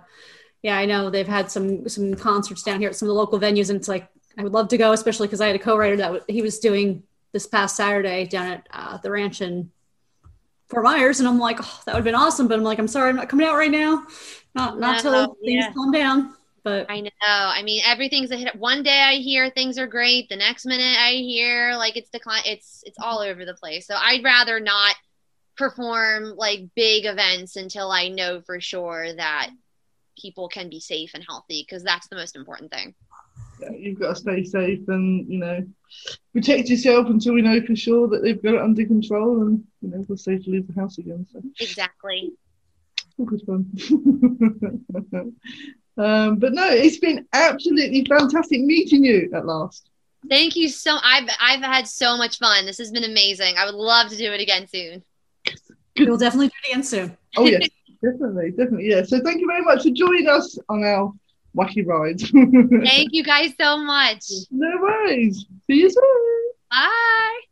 yeah, 0.63 0.77
I 0.77 0.85
know 0.85 1.09
they've 1.09 1.27
had 1.27 1.51
some 1.51 1.89
some 1.89 2.13
concerts 2.15 2.63
down 2.63 2.81
here 2.81 2.91
at 2.91 2.97
some 2.97 3.09
of 3.09 3.15
the 3.15 3.19
local 3.19 3.41
venues, 3.41 3.71
and 3.71 3.79
it's 3.79 3.89
like 3.89 4.11
I 4.37 4.43
would 4.43 4.53
love 4.53 4.69
to 4.69 4.77
go, 4.77 4.93
especially 4.93 5.27
because 5.27 5.41
I 5.41 5.47
had 5.47 5.57
a 5.57 5.59
co-writer 5.59 5.97
that 5.97 6.09
w- 6.09 6.25
he 6.29 6.43
was 6.43 6.59
doing 6.59 7.03
this 7.33 7.47
past 7.47 7.77
Saturday 7.77 8.27
down 8.27 8.49
at 8.49 8.69
uh, 8.71 8.99
the 8.99 9.11
ranch 9.11 9.41
in 9.41 9.71
Fort 10.69 10.85
Myers, 10.85 11.19
and 11.21 11.27
I'm 11.27 11.39
like, 11.39 11.61
oh, 11.63 11.81
that 11.87 11.95
would 11.95 12.01
have 12.01 12.05
been 12.05 12.15
awesome. 12.15 12.47
But 12.47 12.59
I'm 12.59 12.65
like, 12.65 12.79
I'm 12.79 12.89
sorry, 12.89 13.09
I'm 13.09 13.17
not 13.17 13.31
coming 13.31 13.47
out 13.47 13.57
right 13.57 13.71
now. 13.71 14.07
Not 14.55 14.79
not 14.79 15.01
till 15.01 15.13
No, 15.13 15.37
things 15.43 15.65
calm 15.75 15.93
down. 15.93 16.35
But 16.65 16.87
I 16.89 17.01
know. 17.01 17.11
I 17.23 17.63
mean, 17.63 17.83
everything's 17.85 18.31
a 18.31 18.37
hit. 18.37 18.55
One 18.55 18.83
day 18.83 19.01
I 19.01 19.15
hear 19.15 19.51
things 19.51 19.79
are 19.79 19.87
great. 19.87 20.29
The 20.29 20.37
next 20.37 20.65
minute 20.65 20.97
I 20.99 21.13
hear 21.13 21.75
like 21.77 21.97
it's 21.97 22.11
decline. 22.11 22.43
It's 22.47 22.83
it's 22.87 22.99
all 23.01 23.19
over 23.19 23.45
the 23.45 23.55
place. 23.55 23.87
So 23.87 23.95
I'd 23.97 24.23
rather 24.23 24.61
not 24.61 24.95
perform 25.57 26.35
like 26.37 26.69
big 26.75 27.05
events 27.05 27.57
until 27.57 27.91
I 27.91 28.09
know 28.09 28.41
for 28.43 28.61
sure 28.61 29.13
that 29.15 29.51
people 30.21 30.49
can 30.49 30.69
be 30.69 30.81
safe 30.81 31.11
and 31.15 31.25
healthy 31.29 31.65
because 31.67 31.83
that's 31.83 32.09
the 32.09 32.17
most 32.17 32.37
important 32.37 32.71
thing. 32.71 32.95
Yeah, 33.61 33.71
you've 33.77 33.99
got 33.99 34.17
to 34.17 34.21
stay 34.21 34.45
safe 34.45 34.87
and 34.89 35.29
you 35.29 35.39
know 35.39 35.67
protect 36.33 36.69
yourself 36.69 37.09
until 37.09 37.35
we 37.35 37.43
know 37.43 37.61
for 37.63 37.77
sure 37.77 38.09
that 38.09 38.23
they've 38.23 38.43
got 38.43 38.55
it 38.55 38.61
under 38.61 38.85
control 38.87 39.43
and 39.43 39.65
you 39.81 39.91
know 39.91 40.05
we're 40.09 40.17
safe 40.17 40.45
to 40.45 40.51
leave 40.51 40.67
the 40.67 40.81
house 40.81 40.99
again. 40.99 41.27
So 41.33 41.43
Exactly. 41.61 42.33
all 43.19 43.27
good 43.27 43.43
fun. 43.47 43.67
um, 45.99 46.37
but 46.37 46.53
no, 46.53 46.69
it's 46.69 46.99
been 46.99 47.27
absolutely 47.33 48.05
fantastic 48.05 48.63
meeting 48.63 49.05
you 49.05 49.31
at 49.35 49.47
last. 49.47 49.89
Thank 50.29 50.57
you 50.57 50.69
so. 50.69 50.99
I've 51.03 51.29
I've 51.41 51.63
had 51.63 51.87
so 51.87 52.17
much 52.17 52.39
fun. 52.39 52.65
This 52.65 52.79
has 52.79 52.91
been 52.91 53.05
amazing. 53.05 53.55
I 53.59 53.65
would 53.65 53.75
love 53.75 54.09
to 54.11 54.17
do 54.17 54.33
it 54.33 54.41
again 54.41 54.69
soon. 54.69 55.03
we'll 55.99 56.17
definitely 56.17 56.49
do 56.49 56.55
it 56.65 56.71
again 56.71 56.83
soon. 56.85 57.17
Oh 57.37 57.45
yes, 57.45 57.69
definitely, 58.03 58.51
definitely, 58.51 58.89
yeah. 58.89 59.03
So 59.03 59.21
thank 59.21 59.41
you 59.41 59.47
very 59.49 59.63
much 59.63 59.83
for 59.83 59.91
joining 59.91 60.29
us 60.29 60.59
on 60.69 60.85
our 60.85 61.13
wacky 61.57 61.85
ride. 61.87 62.21
Thank 62.21 63.13
you 63.13 63.25
guys 63.25 63.53
so 63.61 63.79
much. 63.79 64.25
no 64.51 64.71
worries. 64.81 65.47
See 65.67 65.81
you 65.81 65.91
soon. 65.91 66.53
Bye. 66.71 67.52